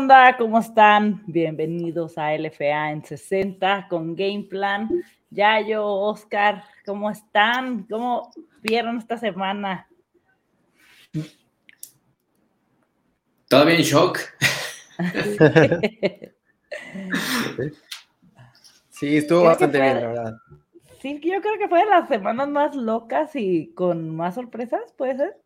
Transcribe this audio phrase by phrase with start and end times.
[0.00, 0.36] onda?
[0.38, 1.22] ¿Cómo están?
[1.26, 4.88] Bienvenidos a LFA en 60 con Game Plan.
[5.28, 7.82] Yayo, Oscar, ¿cómo están?
[7.82, 8.30] ¿Cómo
[8.62, 9.86] vieron esta semana?
[13.46, 14.20] Todavía en shock.
[18.88, 20.32] sí, estuvo bastante bien, la verdad.
[21.02, 25.18] Sí, yo creo que fue de las semanas más locas y con más sorpresas, ¿puede
[25.18, 25.36] ser?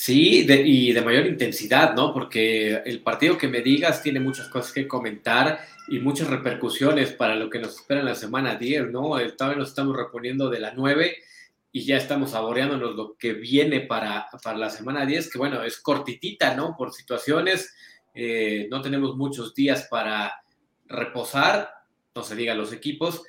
[0.00, 2.14] Sí, y de mayor intensidad, ¿no?
[2.14, 7.34] Porque el partido que me digas tiene muchas cosas que comentar y muchas repercusiones para
[7.34, 9.10] lo que nos espera en la semana 10, ¿no?
[9.36, 11.18] Todavía nos estamos reponiendo de la 9
[11.70, 15.78] y ya estamos saboreándonos lo que viene para, para la semana 10, que bueno, es
[15.78, 16.76] cortitita, ¿no?
[16.78, 17.74] Por situaciones,
[18.14, 20.32] eh, no tenemos muchos días para
[20.86, 21.74] reposar,
[22.14, 23.22] no se diga los equipos,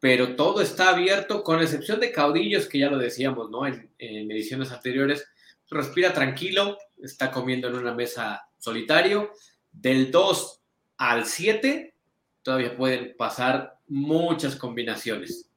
[0.00, 3.66] pero todo está abierto, con excepción de caudillos, que ya lo decíamos, ¿no?
[3.66, 5.28] En, en ediciones anteriores
[5.70, 9.32] respira tranquilo, está comiendo en una mesa solitario.
[9.70, 10.62] Del 2
[10.98, 11.94] al 7
[12.42, 15.50] todavía pueden pasar muchas combinaciones.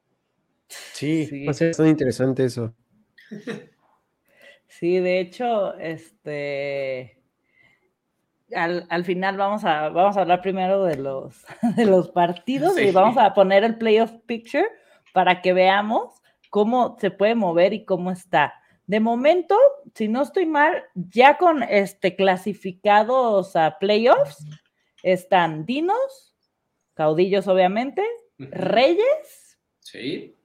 [0.68, 1.44] Sí, sí.
[1.44, 2.74] Pues es interesante eso.
[4.68, 7.22] Sí, de hecho, este
[8.54, 11.44] al, final vamos a, vamos a hablar primero de los,
[11.76, 14.66] de los partidos y vamos a poner el playoff picture
[15.12, 18.54] para que veamos cómo se puede mover y cómo está.
[18.86, 19.56] De momento,
[19.94, 24.44] si no estoy mal, ya con este clasificados a playoffs,
[25.02, 26.34] están Dinos,
[26.94, 28.02] Caudillos, obviamente,
[28.38, 29.58] Reyes.
[29.80, 30.36] Sí.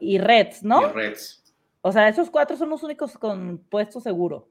[0.00, 0.88] y Reds, ¿no?
[0.88, 1.54] Y Reds.
[1.80, 4.48] O sea, esos cuatro son los únicos con puesto seguro.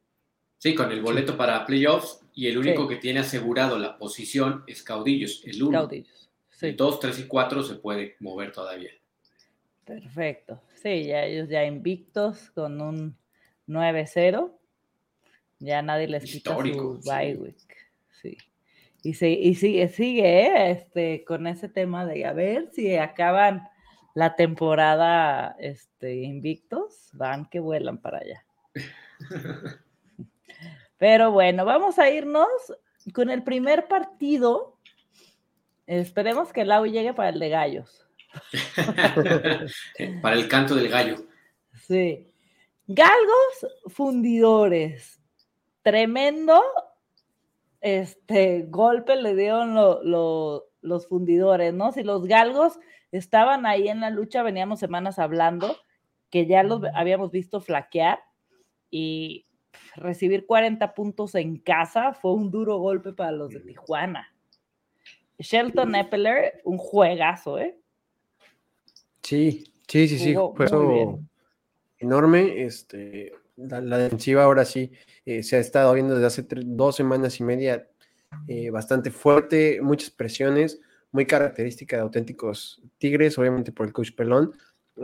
[0.57, 4.83] Sí, con el boleto para playoffs y el único que tiene asegurado la posición es
[4.83, 5.79] Caudillos, el uno.
[5.79, 6.29] Caudillos.
[6.49, 6.67] Sí.
[6.67, 8.91] El 2, 3 y 4 se puede mover todavía.
[9.85, 10.61] Perfecto.
[10.75, 13.17] Sí, ya ellos ya invictos con un
[13.67, 14.51] 9-0.
[15.59, 17.77] Ya nadie les quita su bye week.
[18.21, 18.37] Sí.
[19.03, 20.71] Y, y sigue, sigue ¿eh?
[20.71, 23.67] este, con ese tema de a ver si acaban
[24.13, 28.45] la temporada este, invictos, van que vuelan para allá.
[30.97, 32.47] Pero bueno, vamos a irnos
[33.13, 34.77] con el primer partido.
[35.87, 38.07] Esperemos que el Lau llegue para el de gallos.
[40.21, 41.17] Para el canto del gallo.
[41.85, 42.30] Sí.
[42.93, 45.19] Galgos fundidores.
[45.81, 46.61] Tremendo
[47.79, 51.91] este golpe le dieron los fundidores, ¿no?
[51.91, 52.79] Si los galgos
[53.11, 55.75] estaban ahí en la lucha, veníamos semanas hablando
[56.29, 58.19] que ya los habíamos visto flaquear
[58.89, 59.47] y
[59.95, 64.33] recibir 40 puntos en casa fue un duro golpe para los de Tijuana.
[65.39, 67.77] Shelton Eppeler, un juegazo, ¿eh?
[69.23, 70.67] Sí, sí, sí, sí, fue
[72.01, 72.65] enorme.
[72.65, 74.91] Este, la, defensiva ahora sí
[75.25, 77.87] eh, se ha estado viendo desde hace dos semanas y media
[78.47, 80.79] eh, bastante fuerte, muchas presiones,
[81.11, 84.53] muy característica de auténticos Tigres, obviamente por el coach Pelón.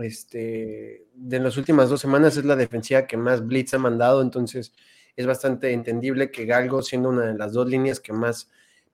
[0.02, 4.74] Este, de las últimas dos semanas es la defensiva que más blitz ha mandado, entonces
[5.16, 8.50] es bastante entendible que Galgo, siendo una de las dos líneas que más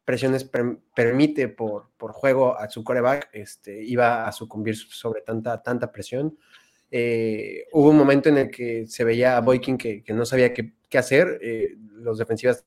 [0.06, 0.50] presiones
[0.96, 6.38] permite por, por, juego a su coreback, este, iba a sucumbir sobre tanta, tanta presión.
[6.96, 10.74] Eh, hubo un momento en el que se veía a Boykin que, no sabía qué,
[10.96, 12.64] hacer, eh, los defensivas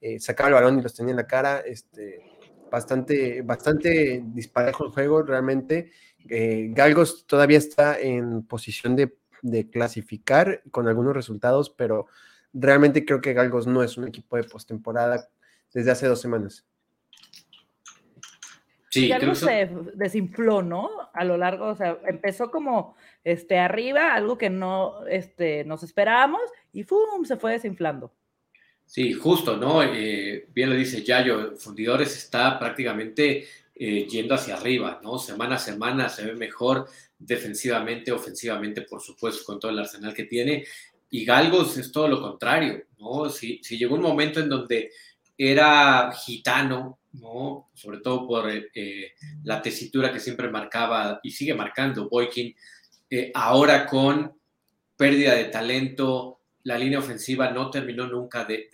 [0.00, 2.20] eh, sacaban el balón y los tenían en la cara, este,
[2.70, 5.90] bastante, bastante disparejo el juego realmente.
[6.28, 12.06] Galgos todavía está en posición de, de clasificar con algunos resultados, pero
[12.52, 15.28] realmente creo que Galgos no es un equipo de postemporada
[15.74, 16.64] desde hace dos semanas.
[19.00, 20.90] Sí, algo se desinfló, ¿no?
[21.12, 26.42] A lo largo, o sea, empezó como este, arriba, algo que no este, nos esperábamos,
[26.72, 27.24] y ¡fum!
[27.24, 28.12] se fue desinflando.
[28.84, 29.82] Sí, justo, ¿no?
[29.82, 35.18] Eh, bien lo dice Yayo, Fundidores está prácticamente eh, yendo hacia arriba, ¿no?
[35.18, 36.86] Semana a semana se ve mejor
[37.18, 40.64] defensivamente, ofensivamente, por supuesto, con todo el arsenal que tiene.
[41.10, 43.28] Y Galgos es todo lo contrario, ¿no?
[43.28, 44.90] Si, si llegó un momento en donde
[45.36, 47.70] era gitano, ¿no?
[47.74, 49.12] Sobre todo por eh, eh,
[49.44, 52.54] la tesitura que siempre marcaba y sigue marcando Boykin,
[53.10, 54.38] eh, ahora con
[54.96, 58.68] pérdida de talento, la línea ofensiva no terminó nunca de,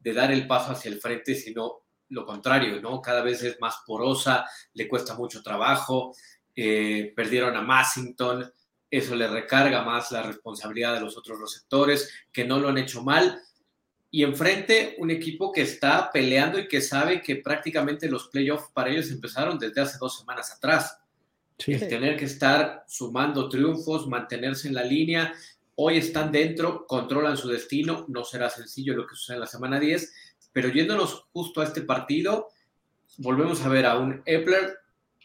[0.00, 3.00] dar el paso hacia el frente, sino lo contrario, ¿no?
[3.00, 4.44] Cada vez es más porosa,
[4.74, 6.14] le cuesta mucho trabajo,
[6.54, 8.52] perdieron a Massington,
[8.90, 13.02] eso le recarga más la responsabilidad de los otros receptores, que no lo han hecho
[13.02, 13.40] mal,
[14.16, 18.88] y enfrente un equipo que está peleando y que sabe que prácticamente los playoffs para
[18.88, 20.98] ellos empezaron desde hace dos semanas atrás.
[21.58, 25.34] tener que estar sumando triunfos, mantenerse en la línea
[25.74, 29.78] hoy están dentro, controlan su destino, no será sencillo lo que sucede en la semana
[29.78, 30.14] 10,
[30.50, 32.48] pero yéndonos justo a este partido,
[33.18, 34.78] volvemos a ver a un Epler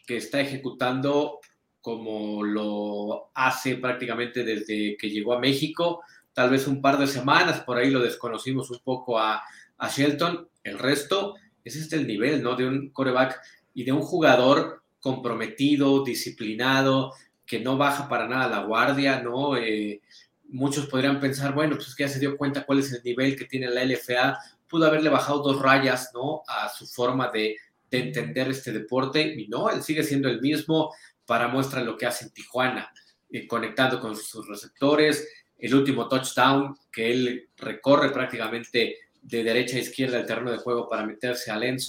[0.06, 1.40] que está ejecutando
[1.80, 7.60] como lo hace prácticamente desde que llegó a México, tal vez un par de semanas,
[7.60, 9.42] por ahí lo desconocimos un poco a,
[9.78, 11.34] a Shelton, el resto,
[11.64, 12.56] ese es el nivel, ¿no?
[12.56, 13.40] De un coreback
[13.74, 17.12] y de un jugador comprometido, disciplinado,
[17.44, 19.56] que no baja para nada la guardia, ¿no?
[19.56, 20.00] Eh,
[20.48, 23.36] muchos podrían pensar, bueno, pues es que ya se dio cuenta cuál es el nivel
[23.36, 24.38] que tiene la LFA,
[24.68, 26.42] pudo haberle bajado dos rayas, ¿no?
[26.46, 27.56] A su forma de,
[27.90, 30.94] entender este deporte, y no, él sigue siendo el mismo
[31.26, 32.90] para muestra lo que hace en Tijuana,
[33.30, 35.28] eh, conectando con sus receptores,
[35.62, 40.88] el último touchdown que él recorre prácticamente de derecha a izquierda el terreno de juego
[40.88, 41.80] para meterse al end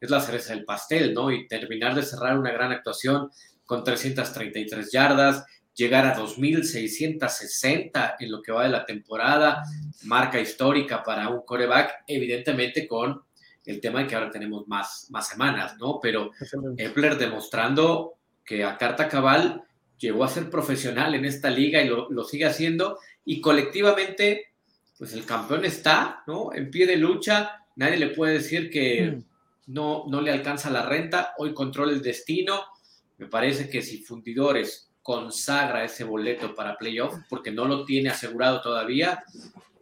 [0.00, 1.30] es la cereza del pastel, ¿no?
[1.30, 3.30] Y terminar de cerrar una gran actuación
[3.64, 5.44] con 333 yardas,
[5.74, 9.62] llegar a 2.660 en lo que va de la temporada,
[10.02, 13.22] marca histórica para un coreback, evidentemente con
[13.64, 16.00] el tema de que ahora tenemos más, más semanas, ¿no?
[16.02, 16.32] Pero
[16.76, 18.14] Epler demostrando
[18.44, 19.62] que a carta cabal
[19.98, 24.52] llegó a ser profesional en esta liga y lo, lo, sigue haciendo, y colectivamente,
[24.98, 26.52] pues el campeón está, ¿no?
[26.52, 29.24] En pie de lucha, nadie le puede decir que mm.
[29.72, 32.60] no, no le alcanza la renta, hoy controla el destino,
[33.18, 38.62] me parece que si Fundidores consagra ese boleto para playoff, porque no lo tiene asegurado
[38.62, 39.22] todavía,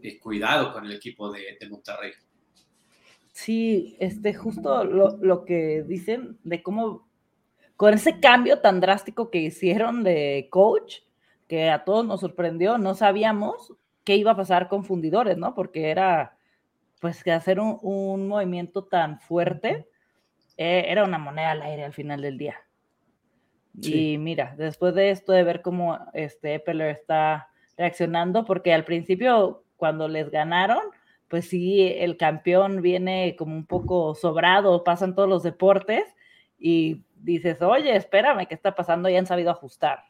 [0.02, 2.12] eh, cuidado con el equipo de, Monterrey.
[3.32, 7.08] Sí, este, justo lo, que dicen de cómo,
[7.82, 10.98] con ese cambio tan drástico que hicieron de coach,
[11.48, 13.74] que a todos nos sorprendió, no sabíamos
[14.04, 15.56] qué iba a pasar con fundidores, ¿no?
[15.56, 16.36] Porque era,
[17.00, 19.88] pues, que hacer un, movimiento tan fuerte
[20.56, 22.54] eh, era una moneda al aire al final del día.
[23.74, 29.64] Y mira, después de esto, de ver cómo este Eppeler está reaccionando, porque al principio,
[29.76, 30.82] cuando les ganaron,
[31.26, 36.04] pues sí, el campeón viene como un poco sobrado, pasan todos los deportes
[36.62, 39.08] y dices, oye, espérame, ¿qué está pasando?
[39.08, 40.04] Y han sabido ajustar.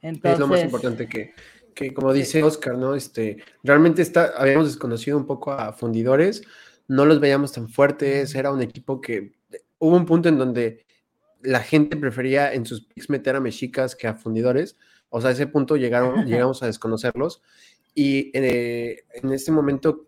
[0.00, 1.34] Entonces, es lo más importante que,
[1.74, 2.94] que como dice Oscar, ¿no?
[2.94, 6.42] Este, realmente está, habíamos desconocido un poco a fundidores,
[6.86, 9.32] no los veíamos tan fuertes, era un equipo que
[9.78, 10.86] hubo un punto en donde
[11.42, 14.76] la gente prefería en sus picks meter a mexicas que a fundidores.
[15.08, 17.42] O sea, a ese punto llegaron, llegamos a desconocerlos.
[17.92, 20.06] Y eh, en este momento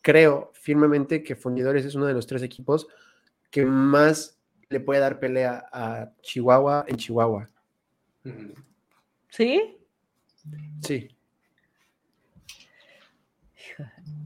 [0.00, 2.88] creo firmemente que Fundidores es uno de los tres equipos
[3.52, 4.36] que más
[4.70, 7.48] le puede dar pelea a Chihuahua en Chihuahua.
[9.28, 9.76] ¿Sí?
[10.82, 11.08] Sí.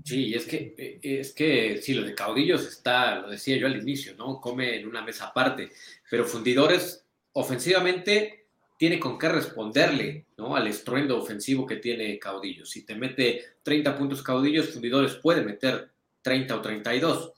[0.05, 4.15] Sí, es que, es que sí, lo de caudillos está, lo decía yo al inicio,
[4.17, 4.41] ¿no?
[4.41, 5.73] Come en una mesa aparte,
[6.09, 8.47] pero Fundidores ofensivamente
[8.79, 10.55] tiene con qué responderle, ¿no?
[10.55, 12.71] Al estruendo ofensivo que tiene Caudillos.
[12.71, 15.91] Si te mete 30 puntos Caudillos, Fundidores puede meter
[16.23, 17.33] 30 o 32.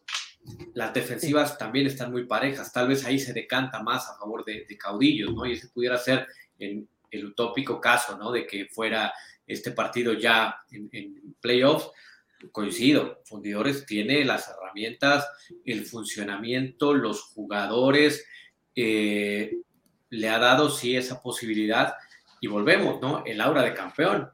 [0.75, 4.67] Las defensivas también están muy parejas, tal vez ahí se decanta más a favor de,
[4.79, 5.47] Caudillos, ¿no?
[5.47, 6.27] Y ese pudiera ser
[6.59, 8.31] en el utópico caso, ¿no?
[8.31, 9.13] De que fuera
[9.47, 11.91] este partido ya en, en playoffs
[12.53, 15.29] coincido, Fundidores tiene las herramientas,
[15.65, 18.25] el funcionamiento, los jugadores,
[18.75, 19.57] eh,
[20.11, 21.95] le ha dado sí esa posibilidad
[22.41, 23.25] y volvemos, ¿no?
[23.27, 24.31] El aura de campeón.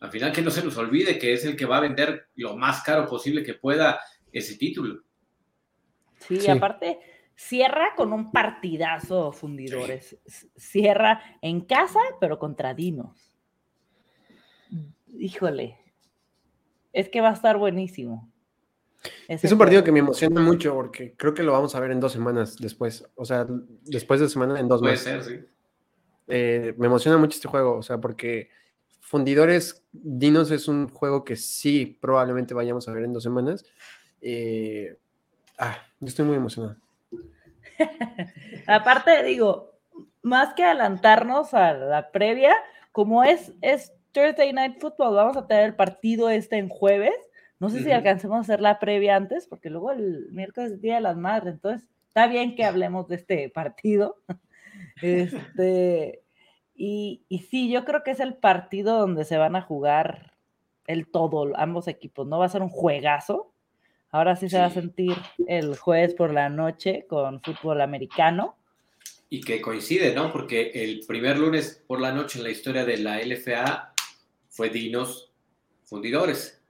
[0.00, 2.56] Al final que no se nos olvide que es el que va a vender lo
[2.56, 4.00] más caro posible que pueda
[4.32, 5.02] ese título.
[6.26, 6.98] Sí, aparte
[7.34, 10.16] cierra con un partidazo fundidores.
[10.56, 13.38] Cierra en casa, pero contra Dinos.
[15.18, 15.78] Híjole,
[16.92, 18.30] es que va a estar buenísimo.
[19.28, 22.00] es un partido que me emociona mucho porque creo que lo vamos a ver en
[22.00, 23.04] dos semanas después.
[23.14, 23.46] O sea,
[23.82, 25.40] después de semana, en dos Puede ser, sí.
[26.28, 28.48] Eh, me emociona mucho este juego, o sea, porque
[29.00, 33.66] Fundidores Dinos es un juego que sí probablemente vayamos a ver en dos semanas.
[34.20, 34.96] Eh,
[35.62, 36.76] ah, yo estoy muy emocionado.
[38.66, 39.72] Aparte, digo,
[40.22, 42.54] más que adelantarnos a la previa,
[42.90, 47.14] como es, es Thursday Night Football, vamos a tener el partido este en jueves.
[47.58, 50.96] No sé si alcancemos a hacer la previa antes, porque luego el miércoles es Día
[50.96, 54.16] de las Madres, entonces está bien que hablemos de este partido.
[55.00, 56.22] Este,
[56.74, 60.32] y, y sí, yo creo que es el partido donde se van a jugar
[60.86, 62.38] el todo, ambos equipos, ¿no?
[62.38, 63.51] Va a ser un juegazo.
[64.12, 65.16] Ahora sí se va a sentir
[65.48, 68.56] el jueves por la noche con fútbol americano.
[69.30, 70.30] Y que coincide, ¿no?
[70.30, 73.94] Porque el primer lunes por la noche en la historia de la LFA
[74.50, 75.32] fue Dinos
[75.84, 76.60] Fundidores.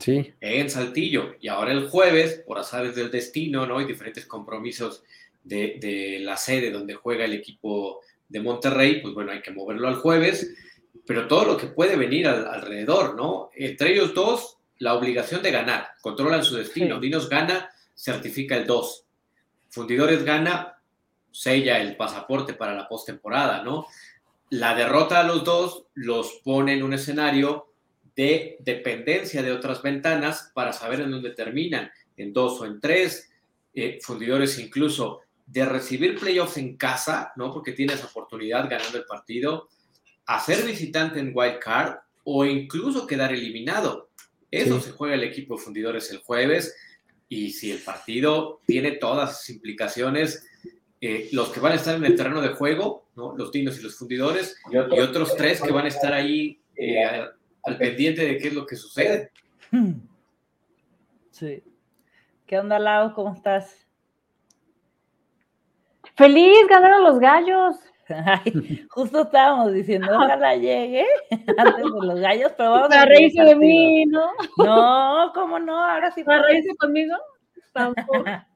[0.00, 0.34] Sí.
[0.40, 1.36] En Saltillo.
[1.40, 3.80] Y ahora el jueves, por azares del destino, ¿no?
[3.80, 5.04] Y diferentes compromisos
[5.44, 9.96] de, la sede donde juega el equipo de Monterrey, pues bueno, hay que moverlo al
[9.96, 10.52] jueves.
[11.06, 13.50] pero todo lo que puede venir alrededor, ¿no?
[13.54, 17.00] Entre ellos dos, la obligación de ganar, controlan su destino.
[17.00, 19.04] Dinos gana, certifica el 2.
[19.70, 20.78] Fundidores gana,
[21.30, 23.86] sella el pasaporte para la postemporada, ¿no?
[24.50, 27.72] La derrota a los dos los pone en un escenario
[28.16, 33.30] de dependencia de otras ventanas para saber en dónde terminan, en dos o en tres.
[33.74, 37.52] Eh, fundidores incluso de recibir playoffs en casa, ¿no?
[37.52, 39.68] Porque tienes oportunidad ganando el partido,
[40.26, 44.07] hacer visitante en wild card o incluso quedar eliminado.
[44.50, 46.74] Eso se juega el equipo de fundidores el jueves
[47.28, 50.46] y si el partido tiene todas sus implicaciones,
[51.00, 53.36] eh, los que van a estar en el terreno de juego, ¿no?
[53.36, 57.04] los dinos y los fundidores, y, otros tres que van a estar ahí eh,
[57.62, 59.30] al, pendiente de qué es lo que sucede.
[61.30, 61.62] Sí.
[62.46, 63.12] ¿Qué onda, Lau?
[63.14, 63.86] ¿Cómo estás?
[66.16, 67.76] Feliz, ganaron los gallos.
[68.90, 71.04] Justo estábamos diciendo, ojalá llegue
[71.58, 74.30] antes de los gallos, pero vamos a reírse de mí, ¿no?
[74.56, 75.84] No, ¿cómo no?
[75.84, 76.24] Ahora sí.
[76.24, 77.14] ¿Para reírse conmigo?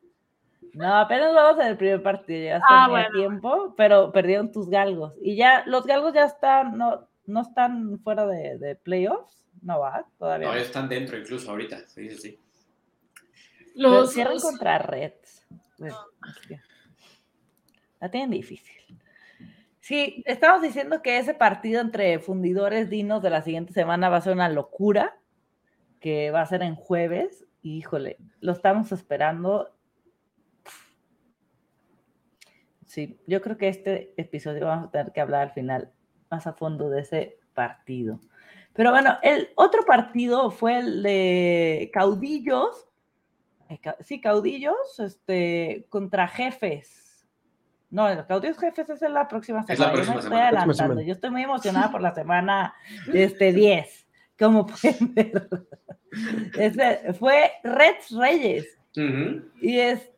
[0.75, 5.13] No, apenas vamos en el primer partido, ya está ah, tiempo, pero perdieron tus galgos.
[5.21, 10.49] Y ya, los galgos ya están, no, no están fuera de, playoffs, no va, todavía.
[10.49, 12.41] No, están dentro incluso ahorita, sí, sí, sí.
[13.75, 15.47] Los cierran contra Reds.
[18.01, 18.82] la tienen difícil.
[19.93, 24.23] Sí, estamos diciendo que ese partido entre fundidores dinos de la siguiente semana va a
[24.23, 25.21] ser una locura,
[26.01, 27.45] que va a ser en jueves.
[27.61, 29.69] híjole, lo estamos esperando.
[32.87, 35.93] Sí, yo creo que este episodio vamos a tener que hablar al final
[36.31, 38.19] más a fondo de ese partido.
[38.73, 42.89] Pero bueno, el otro partido fue el de caudillos,
[43.69, 47.02] eh, sí, caudillos, este, contra jefes.
[47.93, 49.75] No, el Caudillos Jefes es en la próxima semana.
[49.75, 51.01] Es la próxima yo estoy adelantando.
[51.03, 52.75] Yo estoy muy emocionada por la semana
[53.13, 54.07] este, 10.
[54.39, 55.49] Como pueden ver.
[56.59, 58.79] Este, fue Reds Reyes.
[59.63, 60.11] Y es.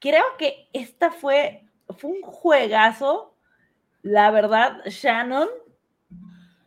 [0.00, 1.64] Creo que esta fue.
[1.98, 3.34] Fue un juegazo.
[4.02, 5.48] La verdad, Shannon.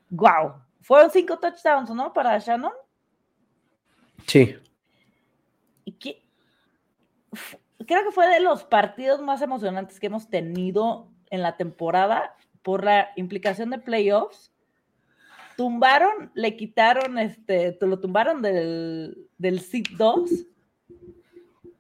[0.09, 0.55] Wow.
[0.81, 2.11] Fueron cinco touchdowns, ¿no?
[2.11, 2.73] Para Shannon.
[4.25, 4.57] Sí.
[5.85, 6.21] ¿Y qué?
[7.85, 12.83] Creo que fue de los partidos más emocionantes que hemos tenido en la temporada por
[12.83, 14.51] la implicación de playoffs.
[15.55, 19.61] Tumbaron, le quitaron, este, lo tumbaron del, del
[19.97, 20.31] 2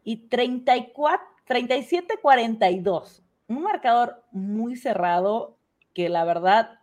[0.03, 3.21] y 34, 37-42.
[3.47, 5.57] Un marcador muy cerrado
[5.93, 6.79] que la verdad,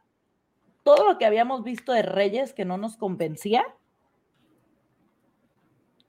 [0.83, 3.65] todo lo que habíamos visto de Reyes que no nos convencía,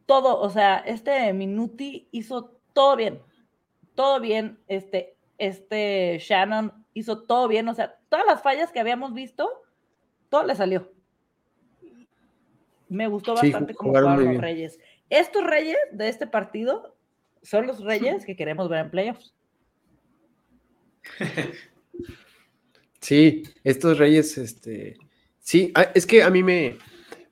[0.06, 3.22] todo, o sea, este Minuti hizo todo bien,
[3.96, 9.14] todo bien, este, este Shannon hizo todo bien, o sea, todas las fallas que habíamos
[9.14, 9.50] visto,
[10.30, 10.92] todo le salió.
[12.90, 14.78] Me gustó bastante cómo jugaron los Reyes.
[15.10, 16.96] Estos Reyes de este partido
[17.42, 19.34] son los Reyes que queremos ver en playoffs.
[23.02, 24.98] Sí, estos Reyes, este,
[25.38, 26.80] sí, ah, es que a mí me,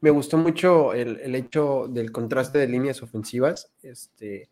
[0.01, 3.73] me gustó mucho el, el, hecho del contraste de líneas ofensivas.
[3.81, 4.51] Este,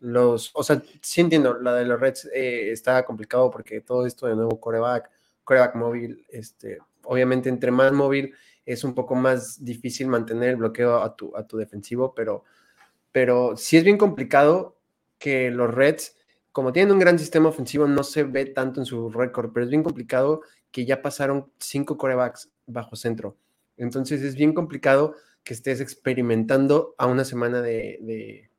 [0.00, 4.26] los, o sea, sí entiendo, la de los Reds eh, está complicado porque todo esto
[4.26, 5.10] de nuevo coreback,
[5.44, 8.34] coreback móvil, este, obviamente entre más móvil
[8.64, 12.44] es un poco más difícil mantener el bloqueo a tu, a tu defensivo, pero,
[13.12, 14.76] pero sí es bien complicado
[15.18, 16.16] que los Reds,
[16.52, 19.70] como tienen un gran sistema ofensivo, no se ve tanto en su récord, pero es
[19.70, 23.36] bien complicado que ya pasaron cinco corebacks bajo centro.
[23.76, 28.50] Entonces es bien complicado que estés experimentando a una semana de de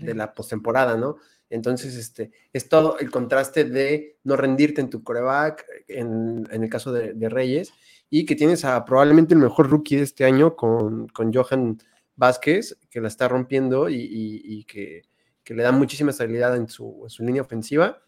[0.00, 1.16] la postemporada, ¿no?
[1.48, 6.92] Entonces, este, es todo el contraste de no rendirte en tu coreback, en, el caso
[6.92, 7.72] de, Reyes,
[8.08, 11.78] y que tienes a probablemente el mejor rookie de este año con, con Johan
[12.16, 15.02] Vázquez, que la está rompiendo y, que,
[15.46, 18.00] le da muchísima estabilidad en su, en su, línea ofensiva.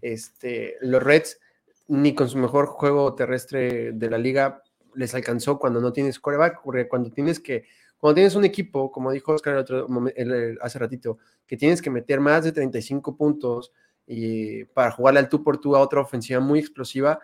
[0.00, 1.40] Este, los Reds,
[1.88, 4.62] ni con su mejor juego terrestre de la liga,
[4.94, 7.64] les alcanzó cuando no tienes coreback, porque cuando tienes que
[8.06, 9.66] cuando tienes un equipo, como dijo Oscar
[10.60, 13.72] hace ratito, que tienes que meter más de 35 puntos
[14.06, 17.18] y para jugarle al tú por tú a otra ofensiva muy explosiva,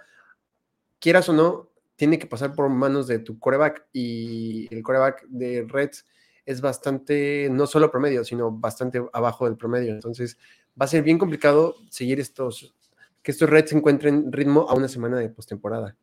[0.98, 5.64] quieras o no, tiene que pasar por manos de tu coreback y el coreback de
[5.68, 6.04] Reds
[6.44, 9.92] es bastante, no solo promedio, sino bastante abajo del promedio.
[9.92, 10.36] Entonces
[10.70, 12.74] va a ser bien complicado seguir estos,
[13.22, 15.96] que estos Reds encuentren ritmo a una semana de postemporada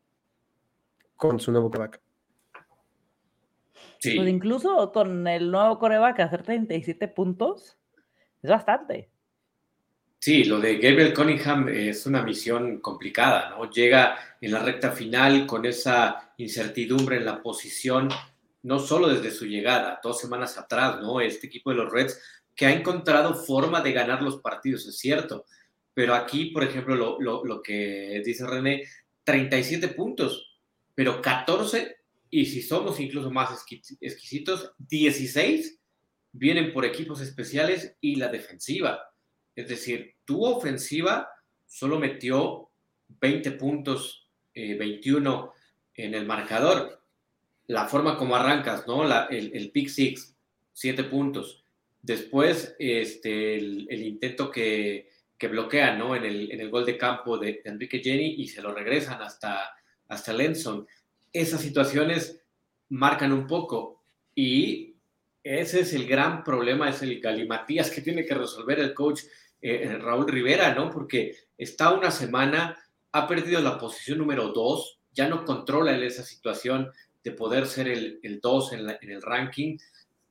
[1.16, 2.00] con su nuevo coreback.
[4.02, 7.76] Pues incluso con el nuevo coreback hacer 37 puntos
[8.42, 9.10] es bastante.
[10.18, 13.70] Sí, lo de Gabriel Cunningham es una misión complicada, ¿no?
[13.70, 18.08] Llega en la recta final con esa incertidumbre en la posición,
[18.62, 21.20] no solo desde su llegada, dos semanas atrás, ¿no?
[21.20, 22.20] Este equipo de los Reds
[22.54, 25.46] que ha encontrado forma de ganar los partidos, es cierto,
[25.94, 28.84] pero aquí, por ejemplo, lo, lo, lo que dice René,
[29.24, 30.58] 37 puntos,
[30.94, 31.99] pero 14,
[32.30, 33.50] y si somos incluso más
[34.00, 35.78] exquisitos, 16
[36.32, 39.10] vienen por equipos especiales y la defensiva
[39.60, 41.28] es decir, tu ofensiva
[41.66, 42.70] solo metió
[43.08, 45.52] 20 puntos, 21
[45.94, 47.02] eh, en el marcador.
[47.66, 49.04] La forma como arrancas, ¿no?
[49.28, 50.34] el, pick six,
[50.72, 51.64] 7 puntos.
[52.02, 56.16] Después, este, el, intento que, que bloquean, ¿no?
[56.16, 59.74] En el, en el, gol de campo de, Enrique Jenny y se lo regresan hasta,
[60.08, 60.86] hasta Lenson.
[61.32, 62.42] Esas situaciones
[62.88, 64.02] marcan un poco
[64.34, 64.96] y
[65.42, 69.22] ese es el gran problema, es el galimatías que tiene que resolver el coach
[69.62, 70.90] eh, Raúl Rivera, ¿no?
[70.90, 72.76] Porque está una semana,
[73.12, 76.90] ha perdido la posición número dos, ya no controla él esa situación
[77.22, 79.76] de poder ser el, el dos en, el ranking.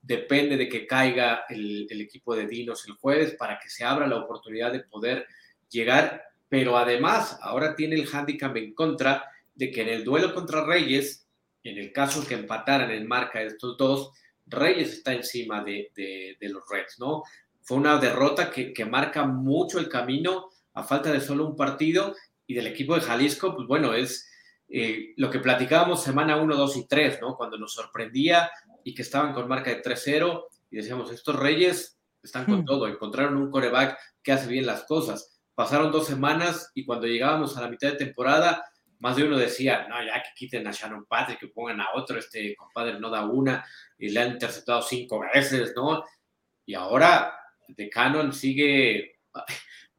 [0.01, 4.07] Depende de que caiga el, el equipo de Dinos el jueves para que se abra
[4.07, 5.27] la oportunidad de poder
[5.69, 6.23] llegar.
[6.47, 9.25] Pero además, ahora tiene el handicap en contra
[9.59, 11.27] de que en el duelo contra Reyes,
[11.63, 14.11] en el caso que empataran en marca de estos dos,
[14.47, 17.23] Reyes está encima de, de, de, los Reds, ¿no?
[17.61, 22.15] Fue una derrota que, marca mucho el camino a falta de solo un partido
[22.47, 24.31] y del equipo de Jalisco, pues bueno, es
[24.69, 27.35] eh, lo que platicábamos semana 1, 2 y 3, ¿no?
[27.35, 28.49] Cuando nos sorprendía
[28.85, 32.65] y que estaban con marca de 3-0 y decíamos, estos Reyes están con hmm.
[32.65, 35.37] todo, encontraron un coreback que hace bien las cosas.
[35.53, 38.63] Pasaron dos semanas y cuando llegábamos a la mitad de temporada,
[38.99, 42.19] más de uno decía, no, ya que quiten a Shannon Patrick, que pongan a otro,
[42.19, 43.65] este compadre no da una,
[43.97, 46.03] y le han interceptado cinco veces, ¿no?
[46.65, 47.33] Y ahora
[47.67, 49.19] de Canon sigue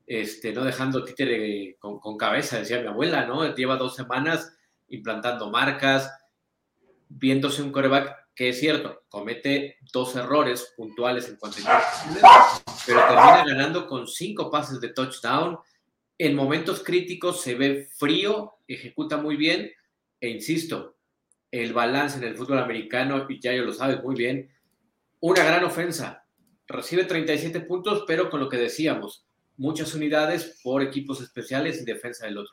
[0.06, 3.54] este, no dejando títere con, cabeza, decía mi abuela, ¿no?
[3.54, 4.56] Lleva dos semanas
[4.88, 6.12] implantando marcas,
[7.08, 11.82] viéndose un coreback que es cierto, comete dos errores puntuales en cuanto a
[12.86, 15.58] pero termina ganando con cinco pases de touchdown.
[16.22, 19.72] En momentos críticos se ve frío, ejecuta muy bien,
[20.20, 20.98] e insisto,
[21.50, 24.50] el balance en el fútbol americano, y ya yo lo sabes muy bien,
[25.20, 26.26] una gran ofensa,
[26.66, 29.24] recibe 37 puntos, pero con lo que decíamos,
[29.56, 32.52] muchas unidades por equipos especiales y defensa del otro.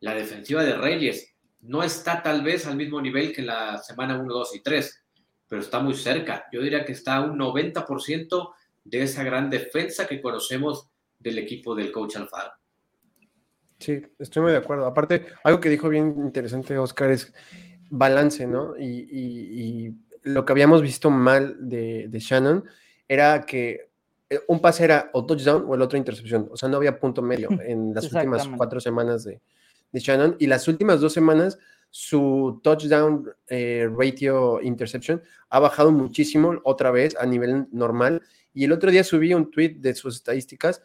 [0.00, 4.34] La defensiva de Reyes no está tal vez al mismo nivel que la semana 1,
[4.34, 5.04] 2 y 3,
[5.46, 6.46] pero está muy cerca.
[6.50, 10.88] Yo diría que está a un 90% de esa gran defensa que conocemos
[11.20, 12.50] del equipo del coach Alfaro.
[13.84, 14.86] Sí, estoy muy de acuerdo.
[14.86, 17.34] Aparte, algo que dijo bien interesante Oscar es
[17.90, 18.74] balance, ¿no?
[18.78, 22.64] Y, lo que habíamos visto mal de, de Shannon
[23.06, 23.90] era que
[24.30, 26.48] eh, un pase era o touchdown o el otro intercepción.
[26.50, 29.42] O sea, no había punto medio en las últimas cuatro semanas de,
[29.92, 30.36] de, Shannon.
[30.38, 31.58] Y las últimas dos semanas,
[31.90, 38.22] su touchdown eh, ratio interception ha bajado muchísimo otra vez a nivel normal.
[38.54, 40.80] Y el otro día subí un tweet de sus estadísticas.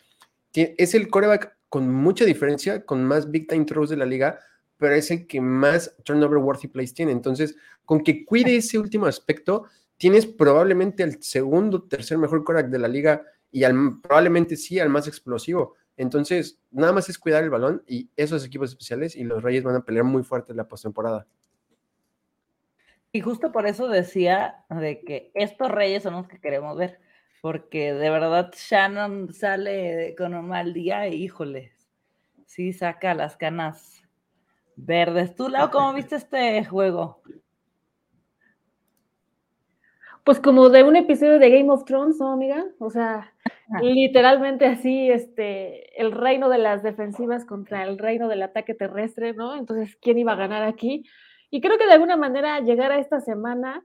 [0.53, 4.39] Es el coreback con mucha diferencia, con más big time throws de la liga,
[4.77, 7.11] pero es el que más turnover worthy plays tiene.
[7.11, 7.55] Entonces,
[7.85, 9.65] con que cuide ese último aspecto,
[9.97, 13.63] tienes probablemente el segundo, tercer mejor coreback de la liga y
[14.01, 15.75] probablemente sí al más explosivo.
[15.97, 19.75] Entonces, nada más es cuidar el balón y esos equipos especiales y los Reyes van
[19.75, 21.27] a pelear muy fuerte la postemporada.
[23.11, 27.01] Y justo por eso decía de que estos Reyes son los que queremos ver,
[27.41, 31.71] porque de verdad Shannon sale con un mal día y híjole,
[32.45, 34.03] sí saca las canas
[34.75, 35.35] verdes.
[35.35, 37.21] ¿Tú, Lau, cómo viste este juego?
[40.23, 42.65] Pues como de un episodio de Game of Thrones, ¿no, amiga?
[42.79, 43.33] O sea,
[43.81, 49.55] literalmente así, este, el reino de las defensivas contra el reino del ataque terrestre, ¿no?
[49.55, 51.03] Entonces, ¿quién iba a ganar aquí?
[51.49, 53.83] Y creo que de alguna manera llegar a esta semana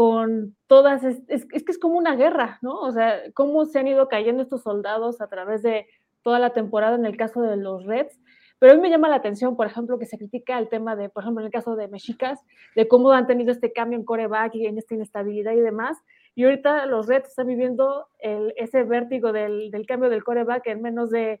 [0.00, 2.80] con todas, es, es, que es como una guerra, ¿no?
[2.80, 5.88] O sea, cómo se han ido cayendo estos soldados a través de
[6.22, 8.18] toda la temporada en el caso de los Reds
[8.60, 11.08] pero a mí me llama la atención, por ejemplo, que se critica el tema de,
[11.08, 12.38] por ejemplo, en el caso de Mexicas,
[12.76, 15.96] de cómo han tenido este cambio en coreback y en esta inestabilidad y demás.
[16.34, 21.08] Y ahorita los Reds están viviendo ese vértigo del, del, cambio del coreback en menos
[21.08, 21.40] de,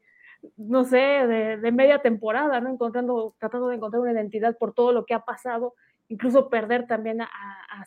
[0.56, 2.70] no sé, de, de, media temporada, ¿no?
[2.70, 5.74] Encontrando, tratando de encontrar una identidad por todo lo que ha pasado,
[6.10, 7.28] incluso perder también a,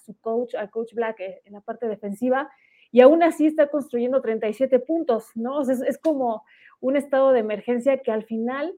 [0.04, 2.50] su coach, al coach Black eh, en la parte defensiva.
[2.92, 5.62] Y aún así está construyendo 37 puntos, ¿no?
[5.62, 6.44] Es, como
[6.80, 8.74] un estado de emergencia que al final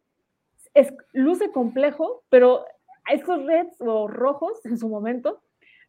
[0.73, 2.65] es, luce complejo, pero
[3.05, 5.41] a estos reds o rojos en su momento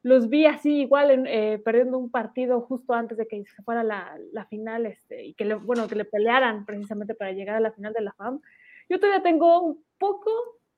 [0.02, 4.16] los vi así igual eh, perdiendo un partido justo antes de que se fuera la,
[4.32, 7.72] la final este, y que le, bueno, que le pelearan precisamente para llegar a la
[7.72, 8.40] final de la FAM.
[8.88, 10.30] Yo todavía tengo un poco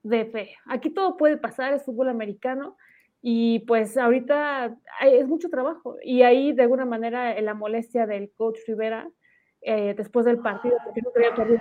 [0.02, 0.54] de fe.
[0.66, 2.76] Aquí todo puede pasar, es fútbol americano
[3.20, 8.58] y pues ahorita es mucho trabajo y ahí de alguna manera la molestia del coach
[8.66, 9.08] Rivera
[9.60, 11.60] eh, después del partido, porque no quería perder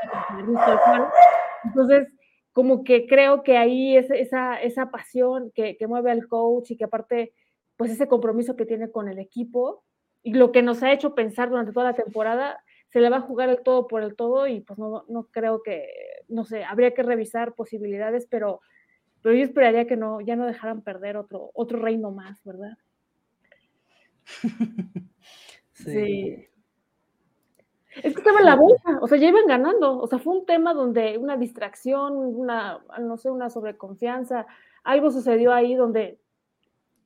[1.63, 2.13] Entonces,
[2.53, 6.77] como que creo que ahí es esa, esa pasión que, que, mueve al coach y
[6.77, 7.33] que aparte,
[7.75, 9.83] pues ese compromiso que tiene con el equipo
[10.21, 13.21] y lo que nos ha hecho pensar durante toda la temporada, se le va a
[13.21, 15.87] jugar el todo por el todo y pues no, no creo que,
[16.27, 18.61] no sé, habría que revisar posibilidades, pero,
[19.21, 22.77] pero yo esperaría que no, ya no dejaran perder otro, otro reino más, ¿verdad?
[25.73, 26.47] sí.
[28.03, 30.45] Es que estaba en la bolsa, o sea, ya iban ganando, o sea, fue un
[30.45, 34.45] tema donde una distracción, una, no sé, una sobreconfianza,
[34.83, 36.19] algo sucedió ahí donde,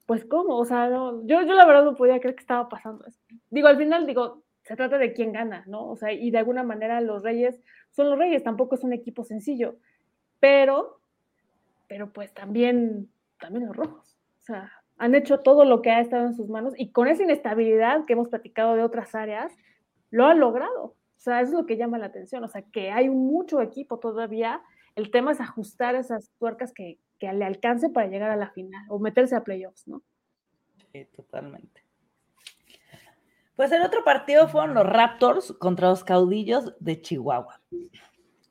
[0.05, 0.57] pues, ¿cómo?
[0.57, 3.19] O sea, no, yo, yo la verdad no podía creer que estaba pasando eso.
[3.49, 5.89] Digo, al final, digo, se trata de quién gana, ¿no?
[5.89, 9.25] O sea, y de alguna manera los Reyes son los Reyes, tampoco es un equipo
[9.25, 9.75] sencillo,
[10.39, 11.01] pero,
[11.89, 16.25] pero pues también, también los Rojos, o sea, han hecho todo lo que ha estado
[16.25, 19.51] en sus manos y con esa inestabilidad que hemos platicado de otras áreas,
[20.09, 20.83] lo han logrado.
[20.83, 22.41] O sea, eso es lo que llama la atención.
[22.45, 24.61] O sea, que hay mucho equipo todavía.
[24.95, 28.85] El tema es ajustar esas tuercas que, que le alcance para llegar a la final
[28.87, 30.01] o meterse a playoffs, ¿no?
[30.93, 31.90] Sí, totalmente.
[33.61, 37.61] Pues el otro partido fueron los Raptors contra los caudillos de Chihuahua.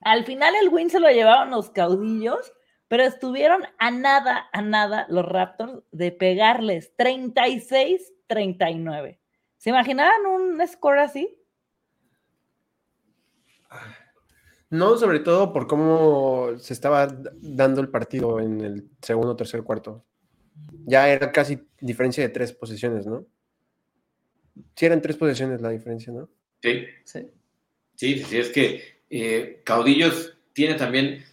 [0.03, 2.53] Al final el win se lo llevaron los caudillos,
[2.87, 9.19] pero estuvieron a nada, a nada los Raptors de pegarles 36-39.
[9.57, 11.37] ¿Se imaginaban un score así?
[14.69, 17.09] No, sobre todo por cómo se estaba
[17.41, 20.05] dando el partido en el segundo, tercer, cuarto.
[20.87, 23.27] Ya era casi diferencia de tres posiciones, ¿no?
[24.75, 26.29] Sí, eran tres posiciones la diferencia, ¿no?
[26.63, 26.85] Sí.
[27.05, 27.31] Sí,
[27.97, 31.25] sí, sí es que eh, Caudillos tiene también.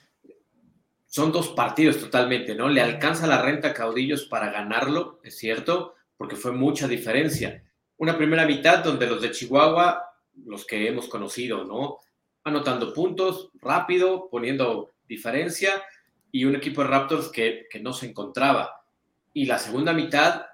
[1.05, 2.69] Son dos partidos totalmente, ¿no?
[2.69, 7.63] Le alcanza la renta a Caudillos para ganarlo, es cierto, porque fue mucha diferencia.
[7.97, 10.03] Una primera mitad donde los de Chihuahua,
[10.45, 11.99] los que hemos conocido, ¿no?
[12.47, 15.83] anotando puntos rápido, poniendo diferencia
[16.31, 18.85] y un equipo de Raptors que, no se encontraba.
[19.33, 20.45] Y la segunda mitad,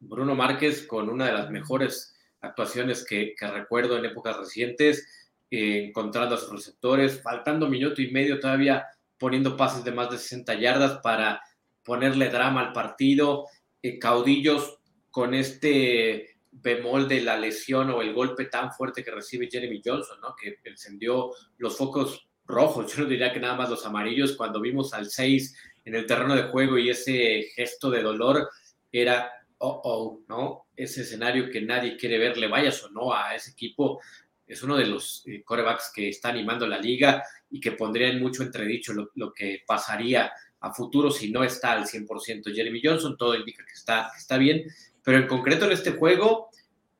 [0.00, 2.13] Bruno Márquez con una de las mejores
[2.44, 5.06] actuaciones que, recuerdo en épocas recientes,
[5.50, 8.86] eh, encontrando a sus receptores, faltando minuto y medio todavía
[9.18, 11.40] poniendo pases de más de 60 yardas para
[11.82, 13.46] ponerle drama al partido,
[13.82, 14.78] eh, caudillos
[15.10, 20.20] con este bemol de la lesión o el golpe tan fuerte que recibe Jeremy Johnson,
[20.20, 20.34] ¿no?
[20.34, 24.92] Que encendió los focos rojos, yo no diría que nada más los amarillos, cuando vimos
[24.94, 28.48] al 6 en el terreno de juego y ese gesto de dolor
[28.90, 29.30] era,
[29.64, 30.66] oh, oh, ¿no?
[30.76, 34.00] Ese escenario que nadie quiere ver, le vayas o no a ese equipo,
[34.46, 38.20] es uno de los eh, corebacks que está animando la liga y que pondría en
[38.20, 43.34] mucho entredicho lo, que pasaría a futuro si no está al 100% Jeremy Johnson, todo
[43.34, 44.64] indica que está, está bien,
[45.02, 46.50] pero en concreto en este juego,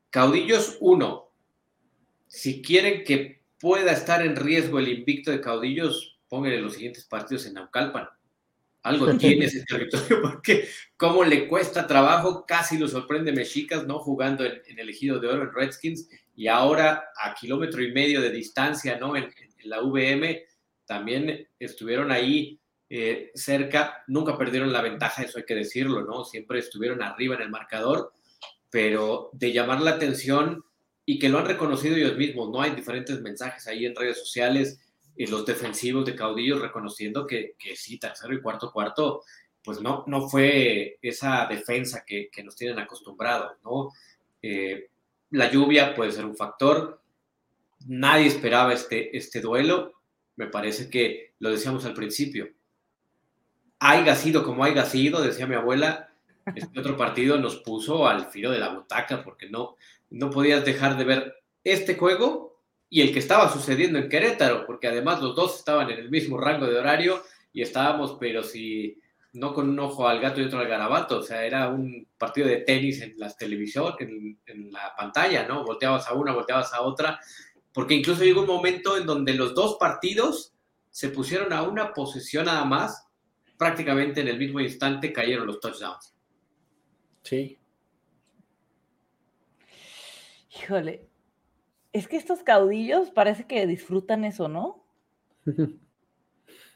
[0.09, 1.31] Caudillos 1.
[2.27, 7.45] Si quieren que pueda estar en riesgo el invicto de Caudillos, pónganle los siguientes partidos
[7.45, 8.07] en Naucalpan.
[8.85, 13.99] Algo tiene ese territorio porque cómo le cuesta trabajo, casi lo sorprende Mexicas, ¿no?
[13.99, 18.29] Jugando en, el ejido de oro en Redskins y ahora a kilómetro y medio de
[18.29, 19.15] distancia, ¿no?
[19.15, 19.29] En,
[19.63, 20.43] la VM
[20.85, 26.23] también estuvieron ahí eh, cerca, nunca perdieron la ventaja, eso hay que decirlo, ¿no?
[26.23, 28.13] Siempre estuvieron arriba en el marcador,
[28.69, 30.63] pero de llamar la atención
[31.03, 32.61] y que lo han reconocido ellos mismos, ¿no?
[32.61, 34.79] Hay diferentes mensajes ahí en redes sociales,
[35.17, 39.23] y los defensivos de caudillos reconociendo que, que sí, tercero y cuarto cuarto,
[39.63, 43.91] pues no, no fue esa defensa que, que nos tienen acostumbrados, ¿no?
[44.41, 44.89] Eh,
[45.31, 47.01] la lluvia puede ser un factor,
[47.87, 49.93] nadie esperaba este, este duelo,
[50.35, 52.49] me parece que lo decíamos al principio,
[53.79, 56.13] haya sido como haya sido, decía mi abuela,
[56.53, 59.75] este otro partido nos puso al filo de la butaca porque no,
[60.11, 62.54] no podías dejar de ver este juego
[62.95, 66.37] y el que estaba sucediendo en Querétaro, porque además los dos estaban en el mismo
[66.37, 69.01] rango de horario y estábamos, pero si
[69.33, 72.47] no con un ojo al gato y otro al garabato, o sea, era un partido
[72.47, 75.65] de tenis en las televisión, en, en la pantalla, ¿no?
[75.65, 77.19] Volteabas a una, volteabas a otra,
[77.73, 80.53] porque incluso llegó un momento en donde los dos partidos
[80.89, 83.09] se pusieron a una posesión nada más
[83.57, 86.15] prácticamente en el mismo instante cayeron los touchdowns.
[87.23, 87.57] Sí.
[90.57, 91.09] Híjole,
[91.95, 94.83] es que estos caudillos parece que disfrutan eso, ¿no?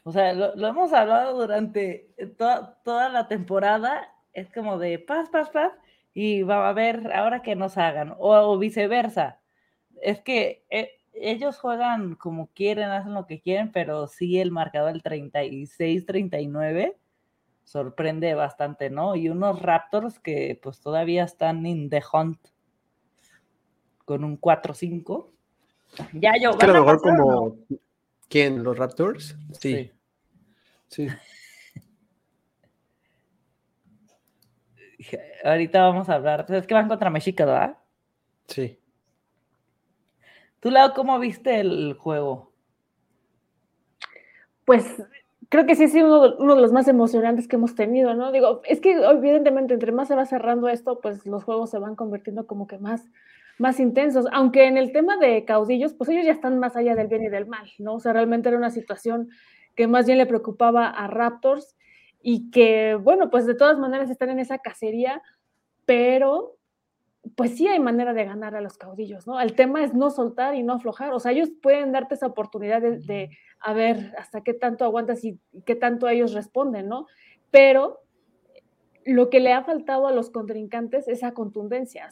[0.02, 5.50] O sea, lo, hemos hablado durante toda, toda, la temporada, es como de paz, paz,
[5.50, 5.74] paz,
[6.14, 9.40] y va a ver ahora que nos hagan, o, viceversa.
[10.00, 14.94] Es que eh, ellos juegan como quieren, hacen lo que quieren, pero sí el marcador
[14.94, 16.96] del 36-39
[17.64, 19.16] sorprende bastante, ¿no?
[19.16, 22.38] Y unos Raptors que pues todavía están in the hunt
[24.10, 25.28] con un 4-5.
[26.14, 26.50] Ya yo.
[26.60, 27.58] a lo mejor como.
[28.28, 28.64] ¿Quién?
[28.64, 29.36] ¿Los Raptors?
[29.52, 29.88] Sí.
[30.88, 31.06] Sí.
[35.44, 36.44] Ahorita vamos a hablar.
[36.48, 37.78] Es que van contra México, ¿verdad?
[38.48, 38.80] Sí.
[40.58, 42.50] ¿Tú, Lado, cómo viste el juego?
[44.64, 45.04] Pues
[45.50, 48.32] creo que sí ha sido uno, de los más emocionantes que hemos tenido, ¿no?
[48.32, 51.94] Digo, es que evidentemente entre más se va cerrando esto, pues los juegos se van
[51.94, 53.04] convirtiendo como que más,
[53.60, 57.08] más intensos, aunque en el tema de caudillos, pues ellos ya están más allá del
[57.08, 57.94] bien y del mal, ¿no?
[57.94, 59.28] O sea, realmente era una situación
[59.76, 61.76] que más bien le preocupaba a Raptors
[62.22, 65.22] y que, bueno, pues de todas maneras están en esa cacería,
[65.84, 66.56] pero
[67.36, 69.38] pues sí hay manera de ganar a los caudillos, ¿no?
[69.38, 72.80] El tema es no soltar y no aflojar, o sea, ellos pueden darte esa oportunidad
[72.80, 77.06] de, a ver hasta qué tanto aguantas y qué tanto ellos responden, ¿no?
[77.50, 78.00] Pero
[79.04, 82.08] lo que le ha faltado a los contrincantes es esa contundencia.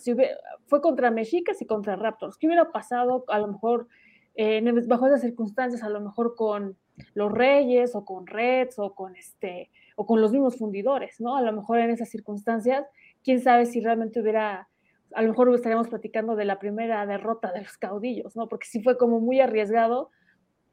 [0.67, 2.39] Fue contra Mexicas y contra Raptors.
[2.39, 3.89] ¿Qué hubiera pasado a lo mejor
[4.35, 6.77] eh, bajo esas circunstancias, a lo mejor con
[7.15, 11.37] los Reyes o con Reds o con este o con los mismos fundidores, ¿no?
[11.37, 12.87] A lo mejor en esas circunstancias,
[13.25, 14.69] quién sabe si realmente hubiera
[15.13, 18.49] a lo mejor estaríamos platicando de la primera derrota de los caudillos, ¿no?
[18.49, 20.11] Porque sí fue como muy arriesgado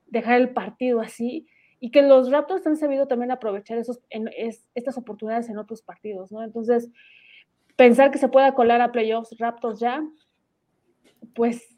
[0.08, 1.48] dejar el partido así
[1.86, 4.02] y que los Raptors han sabido también aprovechar esos,
[4.74, 6.42] estas oportunidades en otros partidos, ¿no?
[6.42, 6.90] Entonces,
[7.76, 10.04] pensar que se pueda colar a playoffs Raptors ya,
[11.36, 11.78] pues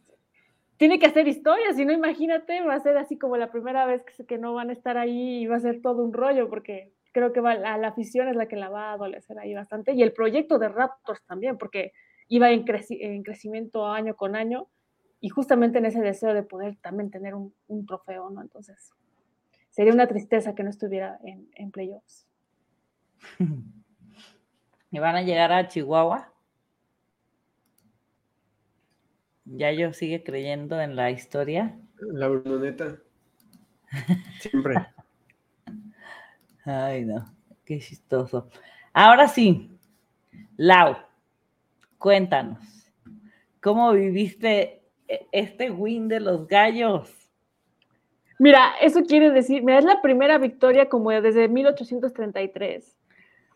[0.78, 4.02] tiene que hacer historia, si no imagínate, va a ser así como la primera vez
[4.06, 6.94] que, que no van a estar ahí y va a ser todo un rollo, porque
[7.12, 10.04] creo que la, la afición es la que la va a adolecer ahí bastante, y
[10.04, 11.92] el proyecto de Raptors también, porque
[12.30, 14.70] iba en, en, crecimiento año con año
[15.20, 18.42] y justamente en ese deseo de poder también tener un, un trofeo, ¿no?
[18.42, 18.94] Entonces,
[19.78, 22.26] sería una tristeza que no estuviera en, en playoffs.
[24.92, 26.34] ¿Y van a llegar a Chihuahua?
[29.46, 31.78] Ya yo sigue creyendo en la historia.
[32.00, 32.98] La Brunoneta.
[34.40, 34.88] Siempre.
[36.66, 37.24] Ay, no,
[37.64, 38.50] qué chistoso.
[38.94, 39.78] Ahora sí,
[40.56, 40.98] Lau,
[42.00, 42.92] Cuéntanos,
[43.62, 47.27] ¿cómo viviste e-, este win de los gallos?
[48.40, 52.98] Mira, eso quiere decir, mira, es la primera victoria como desde 1833.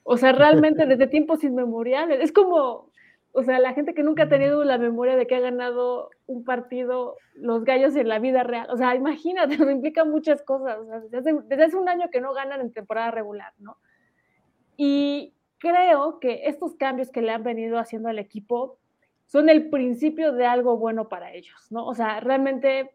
[0.04, 2.20] O sea, realmente desde tiempos inmemoriales.
[2.22, 2.90] Es como,
[3.34, 6.44] o sea, la gente que nunca ha tenido la memoria de que ha ganado un
[6.44, 8.68] partido los gallos en la vida real.
[8.72, 10.80] O sea, imagínate, nos implica muchas cosas.
[10.80, 13.78] O sea, desde, hace, desde hace un año que no ganan en temporada regular, ¿no?
[14.78, 18.80] Y creo que estos cambios que le han venido haciendo al equipo
[19.28, 21.86] son el principio de algo bueno para ellos, ¿no?
[21.86, 22.92] O sea, realmente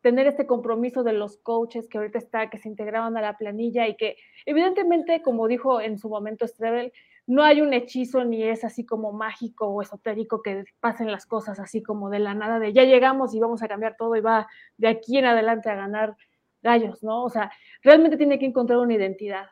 [0.00, 3.88] tener este compromiso de los coaches que ahorita está, que se integraban a la planilla
[3.88, 6.92] y que evidentemente, como dijo en su momento Strebel,
[7.26, 11.60] no hay un hechizo ni es así como mágico o esotérico que pasen las cosas
[11.60, 14.46] así como de la nada, de ya llegamos y vamos a cambiar todo y va
[14.78, 16.16] de aquí en adelante a ganar
[16.62, 17.24] gallos, ¿no?
[17.24, 19.46] O sea, realmente tiene que encontrar una identidad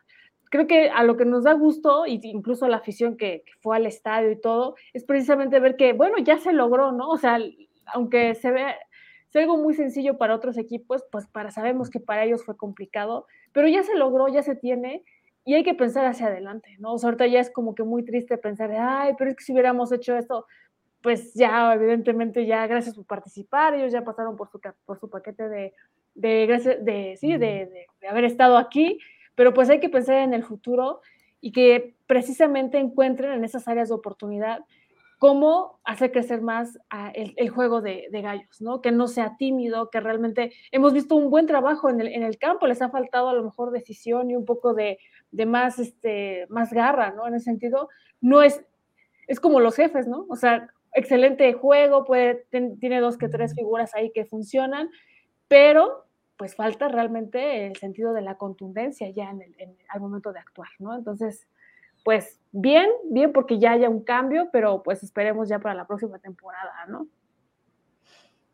[0.49, 3.85] creo que a lo que nos da gusto, y incluso la afición que, fue al
[3.85, 7.09] estadio y todo, es precisamente ver que, bueno, ya se logró, ¿no?
[7.09, 7.39] O sea,
[7.87, 8.75] aunque se ve
[9.37, 13.27] sea algo muy sencillo para otros equipos, pues para sabemos que para ellos fue complicado,
[13.53, 15.03] pero ya se logró, ya se tiene,
[15.45, 16.93] y hay que pensar hacia adelante, ¿no?
[16.93, 19.53] O sea, ahorita ya es como que muy triste pensar, ay, pero es que si
[19.53, 20.45] hubiéramos hecho esto,
[21.01, 25.47] pues ya, evidentemente, ya gracias por participar, ellos ya pasaron por su, por su paquete
[25.47, 25.73] de,
[26.15, 28.99] de, gracias, de, sí, de, de haber estado aquí,
[29.35, 31.01] pero pues hay que pensar en el futuro
[31.39, 34.65] y que precisamente encuentren en esas áreas de oportunidad
[35.17, 36.77] cómo hacer crecer más
[37.13, 38.81] el, juego de, gallos, ¿no?
[38.81, 42.81] Que no sea tímido, que realmente hemos visto un buen trabajo en el, campo, les
[42.81, 44.99] ha faltado a lo mejor decisión y un poco de,
[45.45, 47.27] más, este, más garra, ¿no?
[47.27, 47.89] En ese sentido,
[48.21, 48.63] no es,
[49.27, 50.25] es como los jefes, ¿no?
[50.29, 54.89] O sea, excelente juego, puede, tiene dos que tres figuras ahí que funcionan,
[55.47, 56.05] pero
[56.37, 60.69] pues falta realmente el sentido de la contundencia ya en el, al momento de actuar,
[60.77, 60.95] ¿no?
[60.95, 61.47] Entonces,
[62.07, 66.19] pues bien, bien porque ya haya un cambio, pero pues esperemos ya para la próxima
[66.19, 67.05] temporada, ¿no?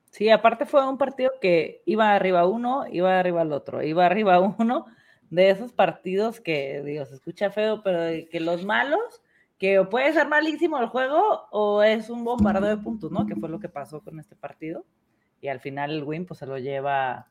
[0.09, 4.39] Sí, aparte fue un partido que iba arriba uno, iba arriba el otro, iba arriba
[4.57, 4.87] uno,
[5.29, 9.21] de esos partidos que, digo, se escucha feo, pero que los malos,
[9.59, 13.27] que puede ser malísimo el juego o es un bombardeo de puntos, ¿no?
[13.27, 14.83] Que fue lo que pasó con este partido.
[15.41, 17.29] Y al final el win pues se lo lleva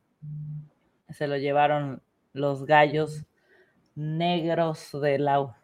[1.08, 2.00] se lo llevaron
[2.32, 3.26] los gallos
[3.96, 5.54] negros de Lau.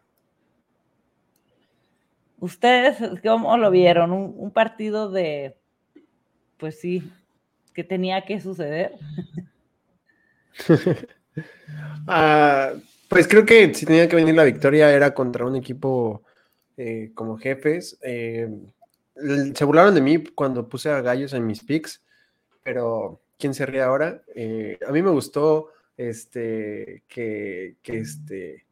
[2.39, 4.11] ¿Ustedes cómo lo vieron?
[4.11, 5.55] Un, partido de,
[6.57, 7.11] pues sí,
[7.73, 8.93] que tenía que suceder.
[12.07, 12.73] Ah,
[13.07, 16.23] pues creo que si tenía que venir la victoria era contra un equipo
[16.75, 17.97] eh, como jefes.
[18.01, 18.49] Eh,
[19.53, 22.01] se burlaron de mí cuando puse a gallos en mis picks,
[22.63, 24.21] pero ¿quién se ríe ahora?
[24.35, 28.65] Eh, a mí me gustó este, que, este,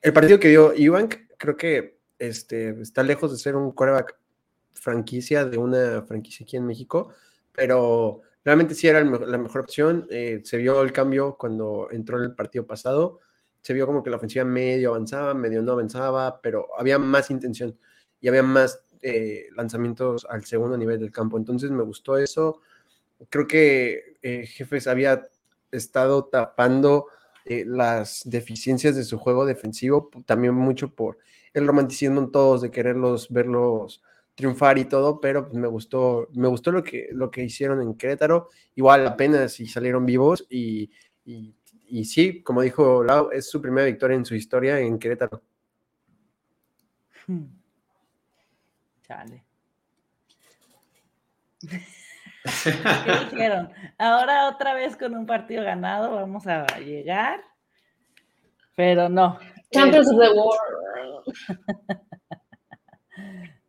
[0.00, 4.16] el partido que dio Iván, creo que este, está lejos de ser un quarterback
[4.72, 7.12] franquicia de una franquicia aquí en México,
[7.52, 10.06] pero realmente sí era la mejor opción.
[10.10, 13.18] Eh, se vio el cambio cuando entró en el partido pasado.
[13.60, 17.76] Se vio como que la ofensiva medio avanzaba, medio no avanzaba, pero había más intención
[18.20, 21.36] y había más eh, lanzamientos al segundo nivel del campo.
[21.36, 22.60] Entonces me gustó eso.
[23.28, 25.28] Creo que eh, Jefes había
[25.72, 27.06] estado tapando
[27.44, 31.18] eh, las deficiencias de su juego defensivo, también mucho por
[31.54, 34.02] el romanticismo en todos, de quererlos verlos
[34.34, 37.94] triunfar y todo, pero pues, me gustó, me gustó lo que, lo que hicieron en
[37.94, 40.90] Querétaro, igual apenas si salieron vivos y,
[41.24, 45.42] y, sí, como dijo Lau, es su primera victoria en su historia en Querétaro.
[47.26, 47.44] Hmm.
[49.02, 49.44] Chale.
[52.42, 53.70] ¿Qué dijeron?
[53.98, 57.40] Ahora otra vez con un partido ganado vamos a llegar,
[58.74, 59.38] pero no.
[59.72, 61.24] Champions of the World.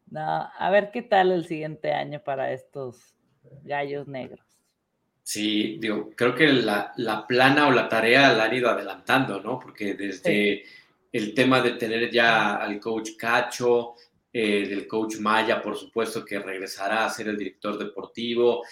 [0.08, 3.16] no, a ver qué tal el siguiente año para estos
[3.64, 4.46] gallos negros.
[5.24, 9.58] Sí, digo, creo que la, plana o la tarea la han ido adelantando, ¿no?
[9.58, 10.64] Porque desde
[11.12, 13.96] el tema de tener ya al coach Cacho,
[14.34, 18.64] eh, del coach Maya, por supuesto, que regresará a ser el director deportivo.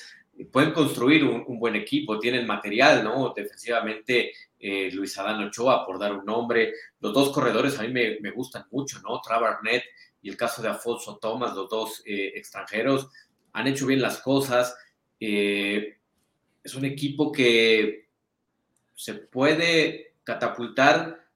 [0.51, 3.33] Pueden construir un, buen equipo, tienen material, ¿no?
[3.35, 6.73] Defensivamente, eh, Luis Adán Ochoa, por dar un nombre.
[6.99, 9.21] Los dos corredores a mí me, gustan mucho, ¿no?
[9.21, 9.83] Trevor Net
[10.21, 13.09] y el caso de Afonso Thomas, los dos eh, extranjeros,
[13.53, 14.75] han hecho bien las cosas.
[15.19, 18.07] es un equipo que
[18.95, 21.27] se puede catapultar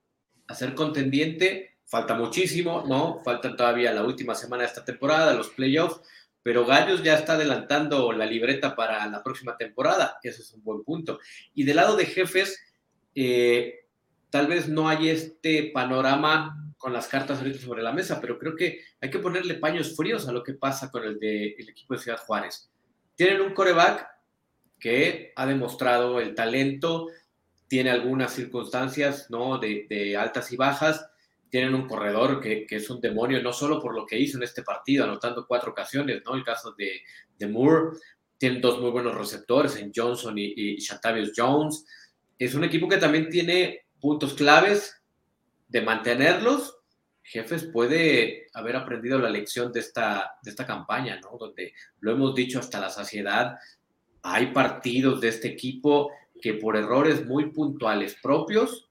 [0.48, 3.22] a ser contendiente Falta muchísimo, ¿no?
[3.24, 6.02] Falta todavía la última semana de esta temporada, los playoffs,
[6.46, 10.84] pero Gallos ya está adelantando la libreta para la próxima temporada, eso es un buen
[10.84, 11.18] punto.
[11.56, 12.64] Y del lado de jefes,
[13.16, 13.88] eh,
[14.30, 18.56] tal vez no hay este panorama con las cartas ahorita sobre la mesa, pero creo
[18.56, 21.96] que hay que ponerle paños fríos a lo que pasa con el, de, el equipo
[21.96, 22.70] de Ciudad Juárez.
[23.16, 24.08] Tienen un coreback
[24.80, 27.08] que ha demostrado el talento,
[27.68, 29.58] tiene algunas circunstancias ¿no?
[29.58, 31.10] de altas y bajas,
[31.56, 34.62] tienen un corredor que, es un demonio, no solo por lo que hizo en este
[34.62, 36.36] partido, anotando cuatro ocasiones, ¿no?
[36.36, 37.02] El caso de,
[37.40, 37.98] de Moore,
[38.38, 40.78] tienen dos muy buenos receptores en Johnson y, y
[41.34, 41.86] Jones.
[42.38, 45.02] Es un equipo que también tiene puntos claves
[45.70, 46.78] de mantenerlos.
[47.24, 51.38] Jefes puede haber aprendido la lección de esta, de esta campaña, ¿no?
[51.38, 53.56] Donde lo hemos dicho hasta la saciedad,
[54.24, 58.85] hay partidos de este equipo que por errores muy puntuales propios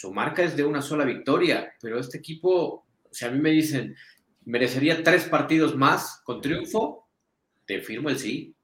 [0.00, 3.94] su marca es de una sola victoria, pero este equipo, si a mí me dicen,
[4.46, 7.06] merecería tres partidos más con triunfo,
[7.66, 8.54] te firmo el sí.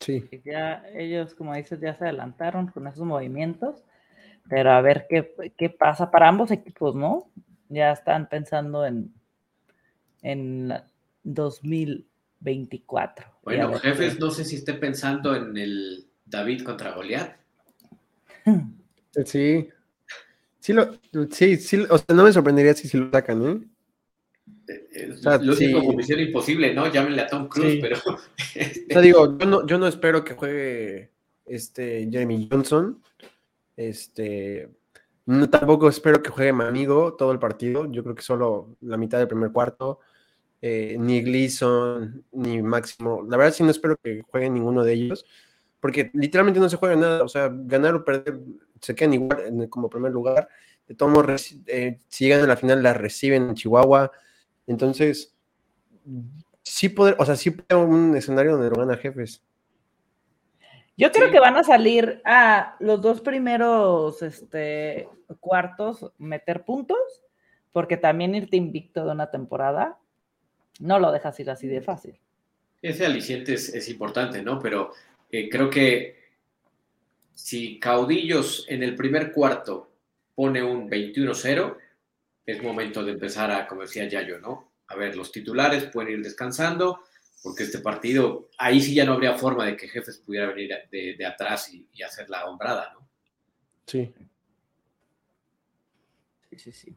[0.00, 0.28] Sí.
[0.44, 3.82] Ya ellos, como dices, ya se adelantaron con esos movimientos,
[4.50, 7.30] pero a ver qué, qué pasa para ambos equipos, ¿no?
[7.70, 9.14] Ya están pensando en,
[10.20, 10.74] en
[11.22, 13.26] 2024.
[13.44, 17.34] Bueno, jefes, no sé si esté pensando en el David contra Goliat.
[19.24, 19.68] Sí.
[20.60, 20.90] Sí, lo,
[21.30, 23.60] sí, sí, o sea, no me sorprendería si, si lo sacan, ¿eh?
[24.92, 25.72] eh o sea, lo sí.
[25.72, 26.92] como misión imposible, ¿no?
[26.92, 27.96] Llámenle a Tom Cruise, pero.
[27.96, 28.18] o
[28.90, 31.10] sea, digo, yo no, yo no espero que juegue
[31.46, 33.02] este Jeremy Johnson.
[33.76, 34.68] Este.
[35.24, 37.90] No, tampoco espero que juegue mi amigo todo el partido.
[37.90, 40.00] Yo creo que solo la mitad del primer cuarto.
[40.60, 43.24] Eh, ni Gleason, ni Máximo.
[43.26, 45.24] La verdad, sí no espero que juegue ninguno de ellos.
[45.80, 47.24] Porque literalmente no se juega nada.
[47.24, 48.38] O sea, ganar o perder
[48.80, 50.48] se quedan igual como primer lugar.
[50.86, 54.10] De todos eh, si llegan a la final, la reciben en Chihuahua.
[54.66, 55.34] Entonces,
[56.62, 59.42] sí poder, o sea, sí puede un escenario donde lo gana jefes.
[60.96, 65.08] Yo creo que van a salir a los dos primeros este,
[65.40, 66.98] cuartos meter puntos,
[67.72, 69.98] porque también irte invicto de una temporada
[70.80, 72.18] no lo dejas ir así de fácil.
[72.82, 74.58] Ese aliciente es, importante, ¿no?
[74.58, 74.92] Pero
[75.32, 76.20] eh, creo que
[77.34, 79.92] si Caudillos en el primer cuarto
[80.34, 81.76] pone un 21-0,
[82.46, 84.72] es momento de empezar a, como decía Yayo, ¿no?
[84.88, 87.04] A ver, los titulares pueden ir descansando,
[87.42, 91.26] porque este partido, ahí sí ya no habría forma de que Jefes pudiera venir de,
[91.26, 93.08] atrás y, hacer la hombrada, ¿no?
[93.86, 94.12] Sí.
[96.50, 96.96] Sí, sí, sí.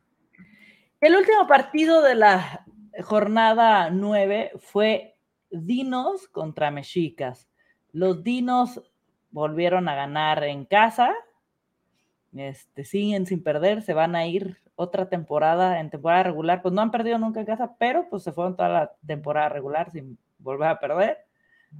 [1.00, 2.66] El último partido de la
[3.04, 5.16] jornada 9 fue
[5.50, 7.48] Dinos contra Mexicas.
[7.94, 8.82] Los Dinos
[9.32, 11.14] volvieron a ganar en casa.
[12.36, 16.62] Este, siguen sin perder, se van a ir otra temporada en temporada regular.
[16.62, 19.92] Pues no han perdido nunca en casa, pero pues se fueron toda la temporada regular
[19.92, 21.20] sin volver a perder.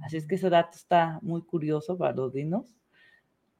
[0.02, 2.76] Así es que ese dato está muy curioso para los dinos,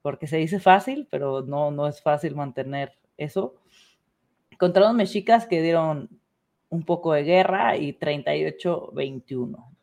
[0.03, 3.57] porque se dice fácil, pero no, no es fácil mantener eso.
[4.59, 6.09] Contra los mexicas que dieron
[6.69, 9.75] un poco de guerra y 38-21.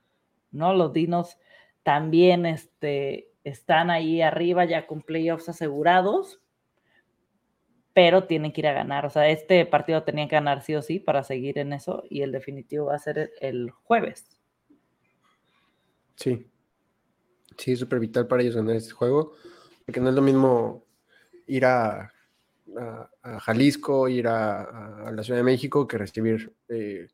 [0.52, 0.74] ¿no?
[0.74, 1.38] Los dinos
[1.84, 6.42] también este, están ahí arriba ya con playoffs asegurados,
[7.94, 9.06] pero tienen que ir a ganar.
[9.06, 12.22] O sea, este partido tenían que ganar sí o sí para seguir en eso y
[12.22, 14.40] el definitivo va a ser el jueves.
[16.16, 16.48] Sí.
[17.58, 19.34] Sí, es súper vital para ellos ganar este juego,
[19.86, 20.86] porque no es lo mismo
[21.48, 22.12] ir a,
[23.42, 27.08] Jalisco, ir a, la Ciudad de México que recibir eh,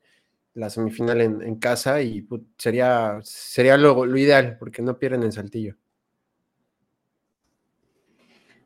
[0.58, 2.28] la semifinal en, casa y
[2.58, 5.76] sería, sería lo, lo ideal, porque no pierden en Saltillo.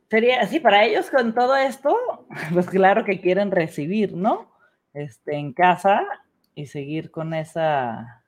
[0.10, 1.94] Sería, sí, para ellos con todo esto,
[2.54, 4.50] pues claro que quieren recibir, ¿no?
[4.94, 6.08] Este, en casa
[6.56, 8.24] y seguir con esa,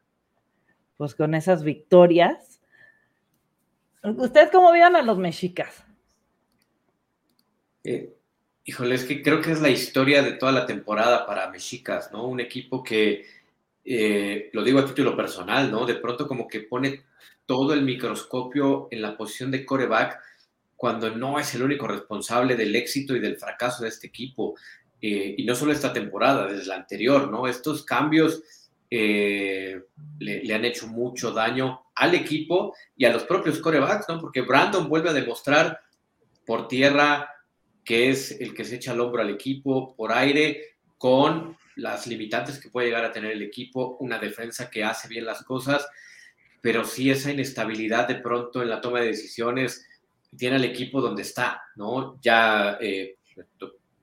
[0.98, 2.62] pues con esas victorias.
[4.04, 5.86] ¿Ustedes cómo vieron a los mexicas?
[7.86, 8.14] Eh,
[8.66, 12.28] híjole, es que creo que es la historia de toda la temporada para mexicas, ¿no?
[12.28, 13.26] Un equipo que,
[13.86, 15.86] eh, lo digo a título personal, ¿no?
[15.86, 17.04] De pronto como que pone
[17.46, 20.20] todo el microscopio en la posición de coreback
[20.76, 24.56] cuando no es el único responsable del éxito y del fracaso de este equipo.
[25.02, 27.48] Eh, y no solo esta temporada, desde la anterior, ¿no?
[27.48, 28.42] Estos cambios
[28.90, 29.82] eh,
[30.20, 34.20] le, han hecho mucho daño al equipo y a los propios corebacks, ¿no?
[34.20, 35.82] Porque Brandon vuelve a demostrar
[36.46, 37.30] por tierra
[37.84, 42.60] que es el que se echa al hombro al equipo, por aire, con las limitantes
[42.60, 45.88] que puede llegar a tener el equipo, una defensa que hace bien las cosas,
[46.62, 49.88] pero sí esa inestabilidad de pronto en la toma de decisiones
[50.38, 52.20] tiene al equipo donde está, ¿no?
[52.22, 53.18] Ya eh,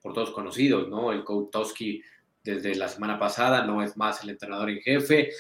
[0.02, 1.12] por todos conocidos, ¿no?
[1.12, 2.02] El coach Toski
[2.42, 5.30] desde la semana pasada no es más el entrenador en jefe.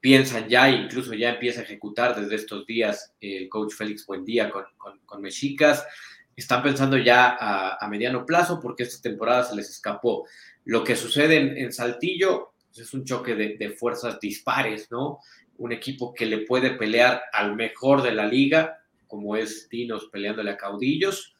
[0.00, 4.64] Piensan ya, incluso ya empieza a ejecutar desde estos días el coach Félix Buendía con,
[5.04, 5.86] con, Mexicas.
[6.34, 7.36] Están pensando ya
[7.78, 10.26] a, mediano plazo porque esta temporada se les escapó.
[10.64, 15.18] Lo que sucede en, Saltillo pues, es un choque de, de fuerzas dispares, ¿no?
[15.58, 20.50] Un equipo que le puede pelear al mejor de la liga, como es Dinos peleándole
[20.52, 21.34] a Caudillos,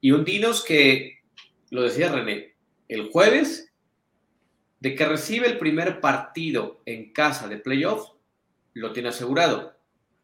[0.00, 1.20] y un Dinos que,
[1.70, 2.54] lo decía René,
[2.88, 3.72] el jueves,
[4.80, 8.10] de que recibe el primer partido en casa de playoff,
[8.74, 9.76] lo tiene asegurado.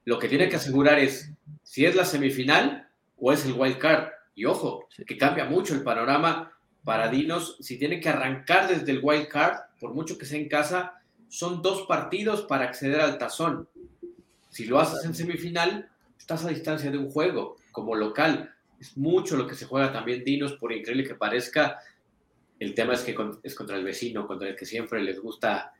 [0.05, 1.33] Lo que tiene que asegurar es
[1.63, 4.11] si es la semifinal o es el wild card.
[4.35, 6.53] Y ojo, que cambia mucho el panorama
[6.85, 7.57] para Dinos.
[7.61, 11.63] Si tiene que arrancar desde el wild card, por mucho que sea en casa, son
[11.63, 13.69] dos partidos para acceder al tazón.
[14.51, 18.55] Si lo haces en semifinal, estás a distancia de un juego como local.
[18.79, 21.79] Es mucho lo que se juega también Dinos, por increíble que parezca.
[22.59, 25.73] El tema es que es contra el vecino, contra el que siempre les gusta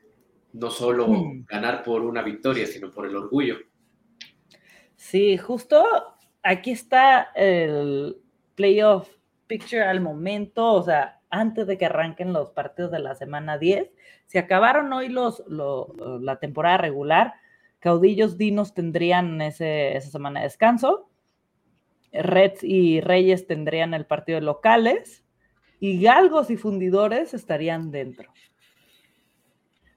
[0.53, 1.45] no solo mm.
[1.45, 3.57] ganar por una victoria, sino por el orgullo.
[4.95, 5.85] Sí, justo
[6.43, 8.17] aquí está el
[8.55, 9.09] playoff
[9.47, 13.91] picture al momento, o sea, antes de que arranquen los partidos de la semana 10.
[14.27, 17.33] Se acabaron hoy los, la temporada regular,
[17.79, 21.09] Caudillos Dinos tendrían ese, esa semana de descanso.
[22.13, 25.25] Reds y Reyes tendrían el partido de locales.
[25.81, 28.31] Y Galgos y Fundidores estarían dentro.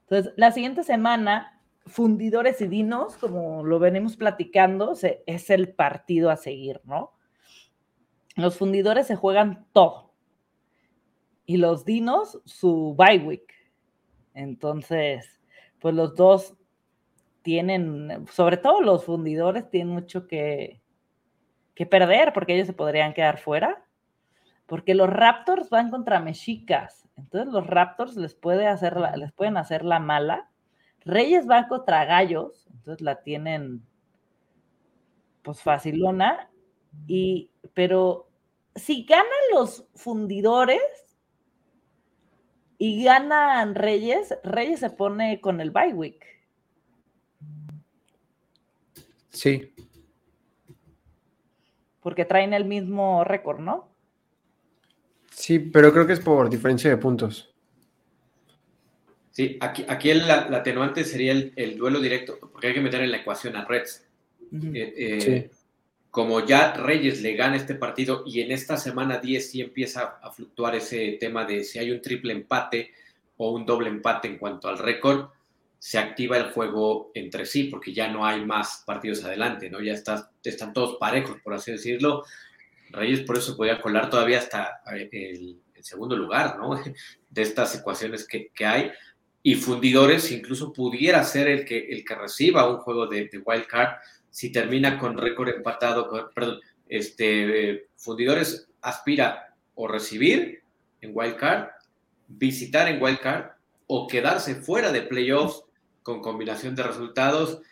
[0.01, 4.93] Entonces, la siguiente semana, Fundidores y Dinos, como lo venimos platicando,
[5.25, 7.16] es el partido a seguir, ¿no?
[8.37, 10.13] Los fundidores se juegan todo.
[11.47, 13.51] Y los dinos, su bye week.
[14.35, 15.41] Entonces,
[15.79, 16.55] pues los dos
[17.41, 20.81] tienen, sobre todo los fundidores, tienen mucho que,
[21.73, 23.83] que perder porque ellos se podrían quedar fuera.
[24.67, 27.09] Porque los Raptors van contra Mexicas.
[27.17, 30.51] Entonces los Raptors les, hacer les pueden hacer la mala.
[31.05, 32.67] Reyes van contra Gallos.
[32.71, 33.81] Entonces la tienen
[35.41, 36.51] pues facilona.
[37.07, 38.26] Y, pero
[38.77, 40.81] si ganan los fundidores
[42.77, 46.25] y ganan Reyes, Reyes se pone con el bye week.
[49.29, 49.73] Sí.
[52.01, 53.89] Porque traen el mismo récord, ¿no?
[55.31, 57.53] Sí, pero creo que es por diferencia de puntos.
[59.31, 63.17] Sí, aquí, aquí el, atenuante sería el, duelo directo, porque hay que meter en la
[63.17, 64.07] ecuación a Reds.
[64.51, 65.51] Eh, eh,
[66.17, 70.31] como ya Reyes le gana este partido y en esta semana 10 sí empieza a
[70.31, 72.91] fluctuar ese tema de si hay un triple empate,
[73.37, 75.29] o un doble empate en cuanto al récord,
[75.77, 79.79] se activa el juego entre sí, porque ya no hay más partidos adelante, ¿no?
[79.79, 82.23] Ya está, están todos parejos, por así decirlo.
[82.89, 86.81] Reyes por eso podía colar todavía hasta eh, el, segundo lugar, ¿no?
[87.29, 88.89] De estas ecuaciones que, hay.
[89.43, 93.67] Y Fundidores incluso pudiera ser el que, el que reciba un juego de, de wild
[93.67, 93.97] card
[94.37, 100.61] si termina con récord empatado, perdón, este, Fundidores aspira o recibir
[101.01, 101.69] en wild card,
[102.27, 103.45] visitar en wild card
[103.87, 105.63] o quedarse fuera de playoffs
[106.03, 107.63] con combinación de resultados,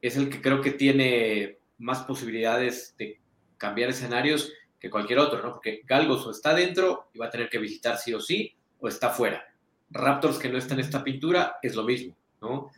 [0.00, 3.18] es el que creo que tiene más posibilidades de
[3.58, 5.54] cambiar escenarios que cualquier otro, ¿no?
[5.54, 8.86] Porque Galgos o está dentro y va a tener que visitar sí o sí, o
[8.86, 9.52] está fuera.
[9.90, 12.70] Raptors que no está en esta pintura es lo mismo, ¿no?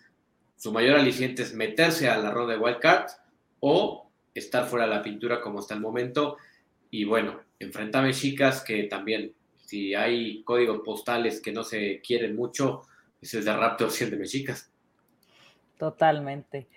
[0.57, 3.11] Su mayor aliciente es meterse a la ronda de wild card
[3.67, 6.37] o estar fuera de la pintura como está el momento.
[6.91, 12.37] Y bueno, enfrenta a Mexicas que también, si hay códigos postales que no se quieren
[12.37, 12.83] mucho,
[13.23, 14.71] ese es de Raptors y el de Mexicas.
[15.79, 16.69] Totalmente.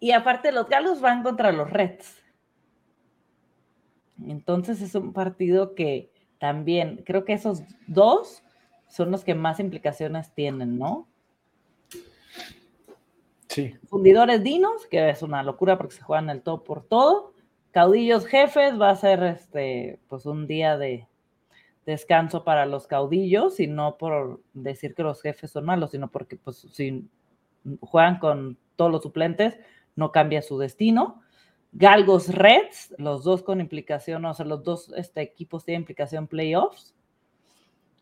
[0.00, 2.20] Y aparte, los galos van contra los Reds.
[4.26, 8.42] Entonces es un partido que también, creo que esos dos
[8.88, 11.06] son los que más implicaciones tienen, ¿no?
[13.88, 17.32] Fundidores Dinos, que es una locura porque se juegan el todo por todo.
[17.72, 21.06] Caudillos Jefes va a ser este, pues un día de
[21.86, 26.36] descanso para los caudillos, y no por decir que los jefes son malos, sino porque
[26.36, 27.08] pues si
[27.80, 29.58] juegan con todos los suplentes,
[29.96, 31.22] no cambia su destino.
[31.72, 36.94] Galgos Reds, los dos con implicación, o sea, los dos este, equipos tienen implicación playoffs.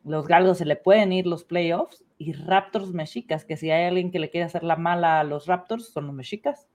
[0.05, 4.11] Los Galgos se le pueden ir los playoffs y Raptors Mexicas, que si hay alguien
[4.11, 6.69] que le quiere hacer la mala a los Raptors, son los Mexicas.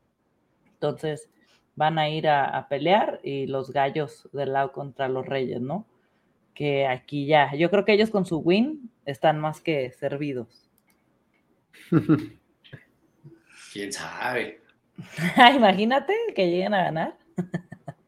[0.74, 1.30] Entonces
[1.76, 5.88] van a ir a, pelear y los gallos del lado contra los Reyes, ¿no?
[6.54, 10.70] Que aquí ya, yo creo que ellos con su win están más que servidos.
[13.74, 14.62] ¿Quién sabe?
[15.56, 17.18] Imagínate que lleguen a ganar.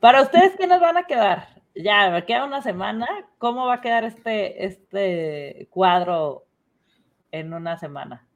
[0.00, 1.57] Para ustedes, ¿quiénes van a quedar?
[1.82, 3.06] Ya me queda una semana.
[3.38, 6.46] ¿Cómo va a quedar este, este cuadro
[7.30, 8.26] en una semana?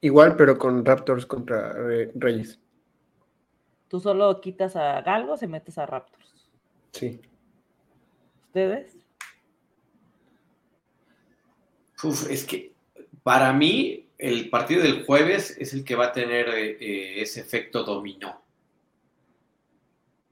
[0.00, 1.72] Igual, pero con Raptors contra
[2.14, 2.60] Reyes.
[3.88, 6.50] Tú solo quitas a Galgos y metes a Raptors.
[6.92, 7.20] Sí.
[8.46, 8.96] ¿Ustedes?
[12.02, 12.74] Uf, es que
[13.22, 17.84] para mí el partido del jueves es el que va a tener eh, ese efecto
[17.84, 18.42] dominó.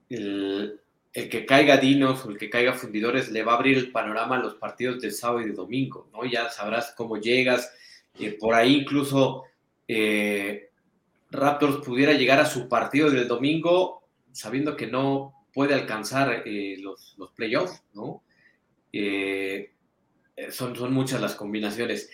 [0.09, 0.80] El,
[1.14, 4.36] el que caiga Dinos o el que caiga Fundidores le va a abrir el panorama
[4.36, 6.24] a los partidos del sábado y de domingo, ¿no?
[6.24, 7.72] Ya sabrás cómo llegas.
[8.18, 9.44] Eh, por ahí incluso
[9.86, 10.70] eh,
[11.30, 14.02] Raptors pudiera llegar a su partido del domingo
[14.32, 18.22] sabiendo que no puede alcanzar eh, los, los, playoffs, ¿no?
[20.50, 22.10] son, son muchas las combinaciones.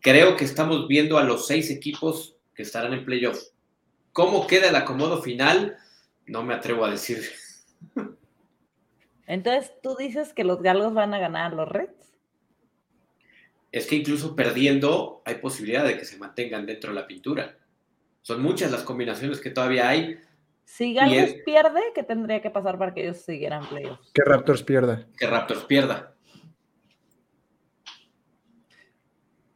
[0.00, 3.52] Creo que estamos viendo a los seis equipos que estarán en playoffs.
[4.12, 5.76] ¿Cómo queda el acomodo final?
[6.26, 7.30] No me atrevo a decir.
[9.30, 12.18] Entonces, ¿tú dices que los galgos van a ganar a los Reds?
[13.70, 17.56] Es que incluso perdiendo hay posibilidad de que se mantengan dentro de la pintura.
[18.22, 20.18] Son muchas las combinaciones que todavía hay.
[20.64, 24.10] Si Galgos pierde, ¿qué tendría que pasar para que ellos siguieran playoffs?
[24.12, 25.06] Que Raptors pierda.
[25.16, 26.12] Que Raptors pierda.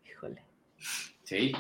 [0.09, 0.45] Híjole.
[1.25, 1.53] Sí.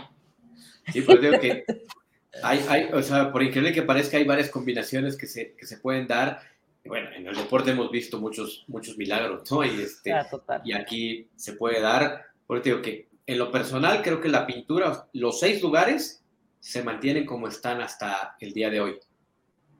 [0.92, 1.64] Sí, pues digo que
[2.44, 5.78] hay, hay, o sea, por increíble que parezca, hay varias combinaciones que se, que se
[5.78, 6.53] pueden dar
[6.86, 9.64] bueno, en el deporte hemos visto muchos, muchos milagros, ¿no?
[9.64, 10.26] Y, este, ah,
[10.64, 15.08] y aquí se puede dar, porque digo que en lo personal creo que la pintura,
[15.14, 16.22] los seis lugares
[16.60, 18.98] se mantienen como están hasta el día de hoy.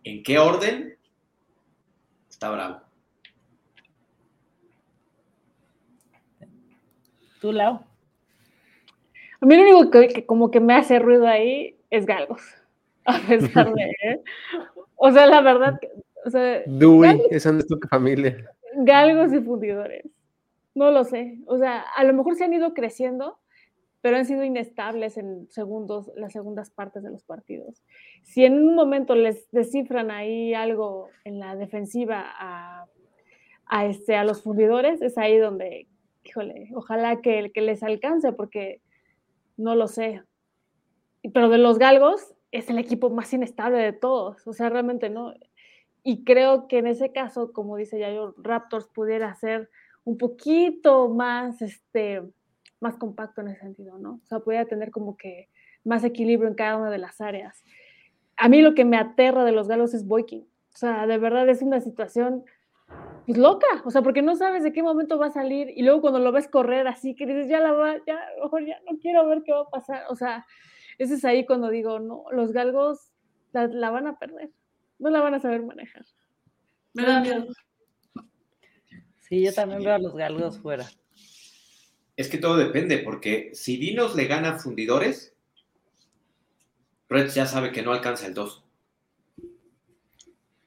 [0.03, 0.99] ¿En qué orden?
[2.29, 2.81] Está bravo.
[7.41, 7.85] ¿Tú, Lau?
[9.41, 12.41] A mí lo único que, como que me hace ruido ahí es galgos,
[13.05, 13.83] a pesar de...
[13.83, 14.23] ¿eh?
[14.97, 15.79] O sea, la verdad,
[16.25, 18.51] o sea, Dewey, esa no es tu familia.
[18.77, 20.05] Galgos y fundidores.
[20.75, 21.39] No lo sé.
[21.47, 23.39] O sea, a lo mejor se han ido creciendo,
[24.01, 27.83] pero han sido inestables en segundos, las segundas partes de los partidos.
[28.23, 32.87] Si en un momento les descifran ahí algo en la defensiva a,
[33.67, 35.89] a, este, a los fundidores, es ahí donde,
[36.25, 38.81] híjole, ojalá que, que les alcance, porque
[39.57, 40.23] no lo sé.
[41.33, 44.47] Pero de los galgos es el equipo más inestable de todos.
[44.47, 45.33] O sea, realmente no.
[46.05, 49.71] Y creo que en ese caso, como dice Yayo, Raptors pudiera ser
[50.05, 52.23] un poquito más, este,
[52.79, 54.21] más compacto en ese sentido, ¿no?
[54.23, 55.49] O sea, pudiera tener como que
[55.83, 57.65] más equilibrio en cada una de las áreas.
[58.37, 60.43] A mí lo que me aterra de los galos es Boykin.
[60.43, 62.45] O sea, de verdad es una situación
[63.27, 66.03] pues loca, o sea, porque no sabes de qué momento va a salir y luego
[66.03, 69.27] cuando lo ves correr así que dices, ya la va, ya, mejor ya no quiero
[69.27, 70.45] ver qué va a pasar, o sea,
[70.99, 73.13] ese es ahí cuando digo, no, los galgos
[73.53, 74.51] la, van a perder,
[74.99, 76.05] no la van a saber manejar.
[76.93, 77.47] Me da miedo.
[79.29, 80.89] Sí, yo también veo a los galgos fuera.
[82.17, 85.35] Es que todo depende, porque si Dinos le gana fundidores,
[87.09, 88.65] Reds ya sabe que no alcanza el 2.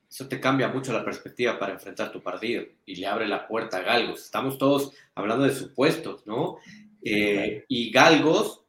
[0.10, 3.78] Eso te cambia mucho la perspectiva para enfrentar tu partido y le abre la puerta
[3.78, 4.26] a Galgos.
[4.26, 6.58] Estamos todos hablando de supuestos, ¿no?
[7.04, 8.66] Eh, y Galgos,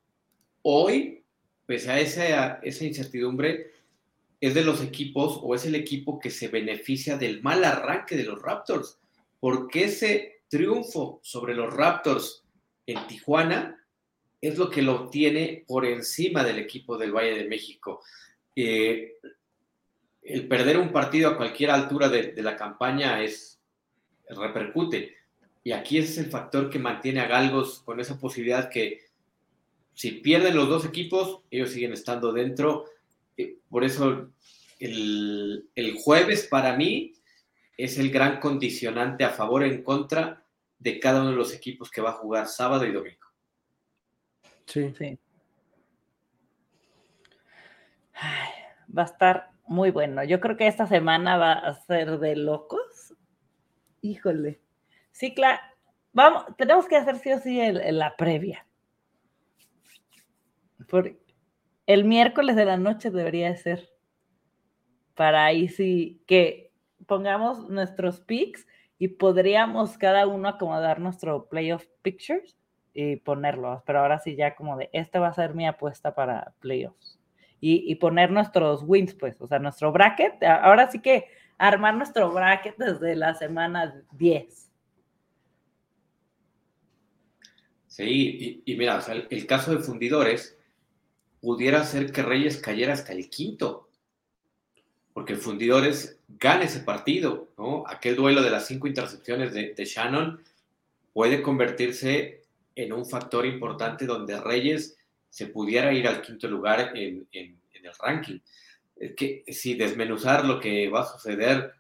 [0.63, 1.25] hoy,
[1.65, 3.73] pese a esa, esa incertidumbre,
[4.41, 8.25] es de los equipos o es el equipo que se beneficia del mal arranque de
[8.25, 8.99] los Raptors,
[9.41, 12.45] porque ese triunfo sobre los Raptors
[12.87, 13.85] en Tijuana
[14.41, 18.03] es lo que lo obtiene por encima del equipo del Valle de México.
[18.55, 19.17] Eh,
[20.23, 23.61] el perder un partido a cualquier altura de, la campaña es
[24.29, 25.17] repercute.
[25.65, 29.01] Y aquí es el factor que mantiene a Galgos con esa posibilidad que
[29.95, 32.85] si pierden los dos equipos, ellos siguen estando dentro.
[33.69, 34.31] Por eso
[34.79, 37.15] el, jueves para mí
[37.77, 40.45] es el gran condicionante a favor o en contra
[40.79, 43.27] de cada uno de los equipos que va a jugar sábado y domingo.
[44.67, 44.93] Sí.
[44.97, 45.19] sí.
[48.97, 50.25] va a estar muy bueno.
[50.25, 53.15] Yo creo que esta semana va a ser de locos.
[54.01, 54.61] Híjole.
[55.13, 55.61] Sí, claro.
[56.13, 58.67] Vamos, tenemos que hacer sí o sí la previa.
[60.89, 61.19] Por,
[61.89, 63.89] el miércoles de la noche debería ser.
[65.15, 66.71] Para ahí sí que
[67.07, 68.67] pongamos nuestros picks
[68.99, 72.59] y podríamos cada uno acomodar nuestro playoff pictures
[72.93, 73.83] y ponerlo.
[73.87, 77.19] Pero ahora sí ya como de, esta va a ser mi apuesta para playoffs
[77.59, 80.43] y, poner nuestros wins, pues, o sea, nuestro bracket.
[80.45, 81.25] Ahora sí que
[81.57, 84.71] armar nuestro bracket desde la semana 10.
[87.87, 90.58] Sí, y, mira, el, caso de fundidores
[91.41, 93.89] pudiera ser que Reyes cayera hasta el quinto,
[95.13, 97.85] porque fundidores gane ese partido, ¿no?
[97.87, 100.41] Aquel duelo de las cinco intercepciones de, Shannon
[101.13, 102.43] puede convertirse
[102.75, 104.97] en un factor importante donde Reyes
[105.31, 108.39] se pudiera ir al quinto lugar en, el ranking.
[109.17, 111.79] que si desmenuzar lo que va a suceder,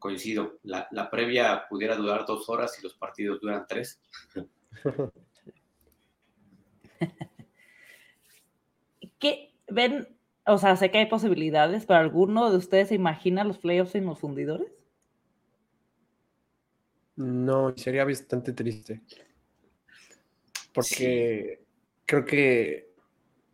[0.00, 4.00] coincido, la, previa pudiera durar dos horas y los partidos duran tres.
[9.20, 10.08] ¿Qué ven?
[10.46, 14.06] O sea, sé que hay posibilidades, pero ¿alguno de ustedes se imagina los playoffs en
[14.06, 14.72] los fundidores?
[17.14, 19.02] No, sería bastante triste.
[20.72, 21.60] Porque
[22.06, 22.90] creo que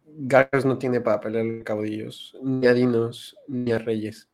[0.07, 4.29] Gallos no tiene para pelear a caudillos, ni a Dinos, ni a Reyes.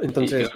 [0.00, 0.48] Entonces,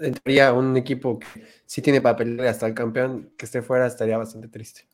[0.00, 1.26] entraría un equipo que
[1.64, 4.89] sí tiene para pelear hasta el campeón, que esté fuera, estaría bastante triste.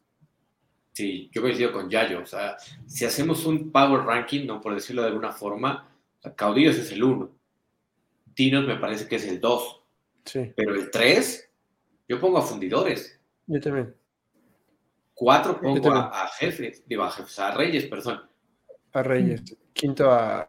[0.97, 2.23] Sí, yo coincido con Yayo.
[2.23, 5.87] O sea, si hacemos un power ranking, no por decirlo de alguna forma,
[6.37, 7.31] Caudillos es el 1.
[8.35, 9.83] Dinos me parece que es el 2.
[10.25, 10.53] Sí.
[10.57, 11.51] Pero el 3,
[12.09, 13.21] yo pongo a fundidores.
[13.47, 13.95] Yo también.
[15.13, 18.23] Cuatro pongo a, jefes, digo a jefes, a Reyes, perdón.
[18.95, 19.43] A Reyes.
[19.75, 20.49] Quinto a,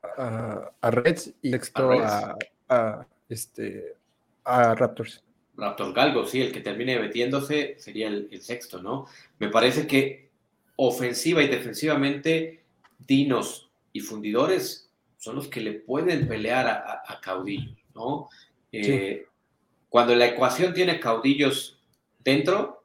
[0.79, 3.97] a, Reds y sexto a, este,
[4.45, 5.21] a Raptors.
[5.57, 9.07] Raptor Galgo, sí, el que termine metiéndose sería el, sexto, ¿no?
[9.39, 10.26] Me parece que
[10.77, 12.63] ofensiva y defensivamente,
[12.99, 18.29] Dinos y Fundidores son los que le pueden pelear a, Caudillos, ¿no?
[18.71, 19.25] Eh,
[19.89, 21.79] cuando la ecuación tiene caudillos
[22.19, 22.83] dentro,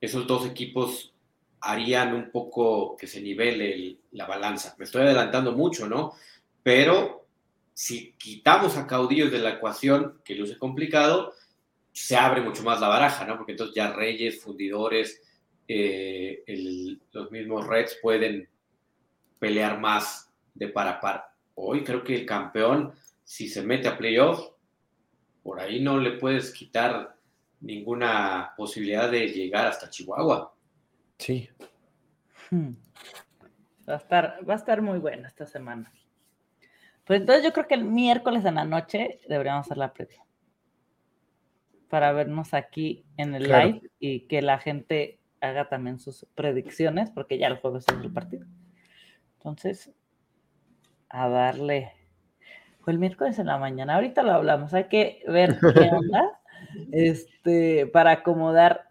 [0.00, 1.12] esos dos equipos
[1.60, 4.74] harían un poco que se nivele la balanza.
[4.78, 6.14] Me estoy adelantando mucho, ¿no?
[6.62, 7.26] Pero
[7.74, 11.34] si quitamos a caudillos de la ecuación, que luce complicado,
[11.92, 13.36] se abre mucho más la baraja, ¿no?
[13.36, 15.22] Porque entonces ya reyes, fundidores,
[15.74, 18.48] eh, los mismos Reds pueden
[19.38, 21.32] pelear más de par a par.
[21.54, 22.92] Hoy creo que el campeón,
[23.24, 24.52] si se mete a playoff,
[25.42, 27.16] por ahí no le puedes quitar
[27.60, 30.54] ninguna posibilidad de llegar hasta Chihuahua.
[31.18, 31.48] Sí.
[32.50, 32.72] Hmm.
[33.88, 35.92] Va a estar, va a estar muy buena esta semana.
[37.04, 40.24] Pues entonces yo creo que el miércoles en la noche deberíamos hacer la previa.
[41.88, 47.36] Para vernos aquí en el live y que la gente haga también sus predicciones, porque
[47.36, 48.46] ya el jueves es el partido.
[49.38, 49.90] Entonces,
[51.08, 51.92] a darle.
[52.80, 53.96] Fue el miércoles en la mañana.
[53.96, 54.72] Ahorita lo hablamos.
[54.72, 56.40] Hay que ver qué onda.
[56.92, 58.88] Este, para acomodar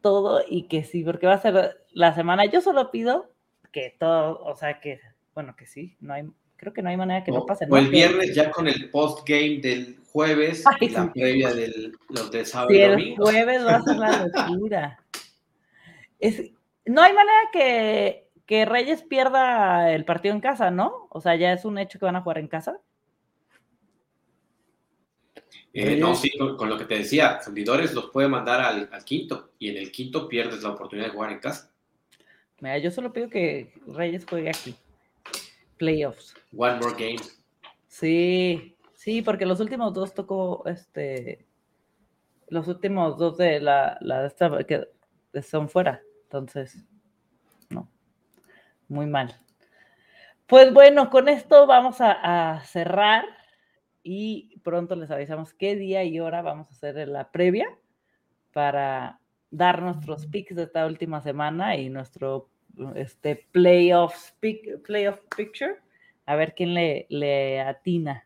[0.00, 2.44] todo y que sí, porque va a ser la semana.
[2.44, 3.30] Yo solo pido
[3.72, 5.00] que todo, o sea, que,
[5.34, 6.24] bueno, que sí, no hay,
[6.56, 7.66] creo que no hay manera que no, pase.
[7.70, 12.72] O el viernes ya con el post-game del jueves la previa de los de sábado
[12.72, 13.28] y domingo.
[13.28, 15.05] El jueves va a ser la locura.
[16.86, 21.08] No hay manera que, que, Reyes pierda el partido en casa, ¿no?
[21.10, 22.80] O sea, ya es un hecho que van a jugar en casa.
[25.78, 29.50] Eh, no, sí, con, lo que te decía, Fundidores los puede mandar al, al, quinto
[29.58, 31.70] y en el quinto pierdes la oportunidad de jugar en casa.
[32.60, 34.74] Mira, yo solo pido que Reyes juegue aquí.
[35.76, 36.34] Playoffs.
[36.56, 37.20] One more game.
[37.88, 41.46] Sí, sí, porque los últimos dos tocó este.
[42.48, 44.86] Los últimos dos de la, la esta, que
[45.42, 46.02] son fuera.
[46.26, 46.84] Entonces,
[47.70, 47.88] no.
[48.88, 49.34] Muy mal.
[50.46, 53.24] Pues bueno, con esto vamos a, cerrar
[54.02, 57.68] y pronto les avisamos qué día y hora vamos a hacer la previa
[58.52, 59.20] para
[59.50, 62.48] dar nuestros picks de esta última semana y nuestro
[62.94, 64.32] este playoff,
[64.84, 65.76] playoff picture
[66.26, 68.24] a ver quién le, le atina.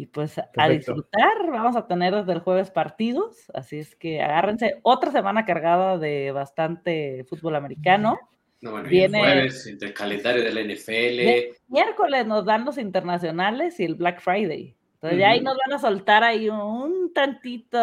[0.00, 4.78] Y pues a disfrutar, vamos a tener desde el jueves partidos, así es que agárrense
[4.82, 8.18] otra semana cargada de bastante fútbol americano.
[8.62, 11.54] No, bueno, Viene, el jueves, entre el calendario de la NFL.
[11.68, 14.74] Miércoles nos dan los internacionales y el Black Friday.
[14.94, 17.78] Entonces ya ahí nos van a soltar ahí un tantito,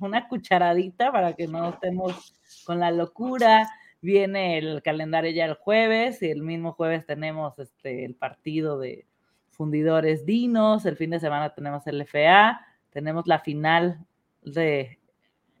[0.00, 2.34] una cucharadita para que no estemos
[2.66, 3.66] con la locura
[4.04, 9.06] viene el calendario ya el jueves y el mismo jueves tenemos este, el partido de
[9.54, 14.04] fundidores Dinos, el fin de semana tenemos el FA, tenemos la final
[14.42, 14.98] de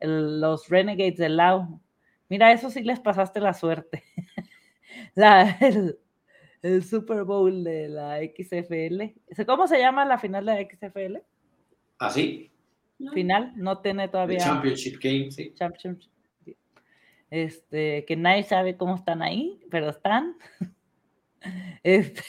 [0.00, 1.80] los Renegades de Lau.
[2.28, 4.02] Mira, eso sí les pasaste la suerte.
[5.14, 5.56] la,
[6.62, 9.44] el, Super Bowl de la XFL.
[9.46, 11.18] ¿Cómo se llama la final de la XFL?
[11.98, 12.50] ¿Así?
[13.06, 14.38] ¿Ah, final, no tiene todavía.
[14.38, 15.52] Championship Game, sí.
[15.54, 16.14] Championship
[17.34, 20.36] este, que nadie sabe cómo están ahí, pero están.
[21.82, 22.22] Este,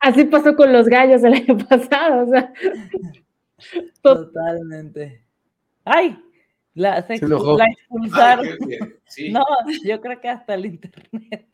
[0.00, 2.52] Así pasó con los gallos el año pasado, o sea.
[4.02, 5.24] Totalmente.
[5.84, 6.18] ¡Ay!
[6.74, 8.46] La, se, la expulsaron.
[9.30, 9.44] No,
[9.84, 11.46] yo creo que hasta el internet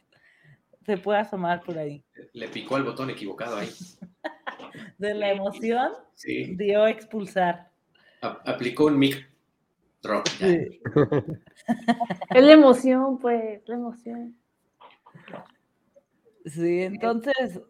[0.86, 2.02] se puede asomar por ahí.
[2.32, 3.68] Le picó el botón equivocado ahí.
[4.96, 5.92] De la emoción,
[6.56, 7.70] dio expulsar.
[8.22, 9.30] aplicó un mic
[10.40, 10.80] es
[12.30, 14.34] la emoción, pues, la emoción.
[16.46, 17.60] Sí, entonces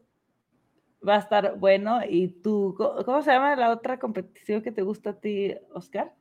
[1.07, 2.01] va a estar bueno.
[2.09, 6.15] ¿Y tú, cómo se llama la otra competición que te gusta a ti, Oscar?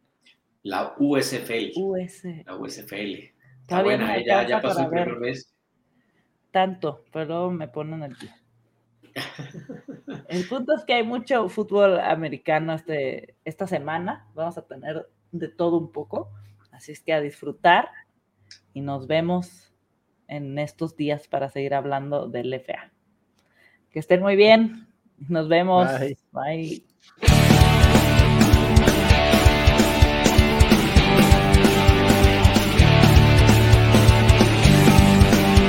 [0.63, 1.71] La USFL.
[1.75, 2.23] US.
[2.45, 3.33] La USFL.
[3.61, 5.55] Está buena, ya, ya pasó el primer mes.
[6.51, 8.31] Tanto, pero me ponen el pie.
[10.27, 14.27] el punto es que hay mucho fútbol americano este, esta semana.
[14.33, 16.31] Vamos a tener de todo un poco.
[16.71, 17.89] Así es que a disfrutar
[18.73, 19.73] y nos vemos
[20.27, 22.91] en estos días para seguir hablando del FA.
[23.91, 24.87] Que estén muy bien.
[25.27, 25.87] Nos vemos.
[26.31, 26.83] Bye.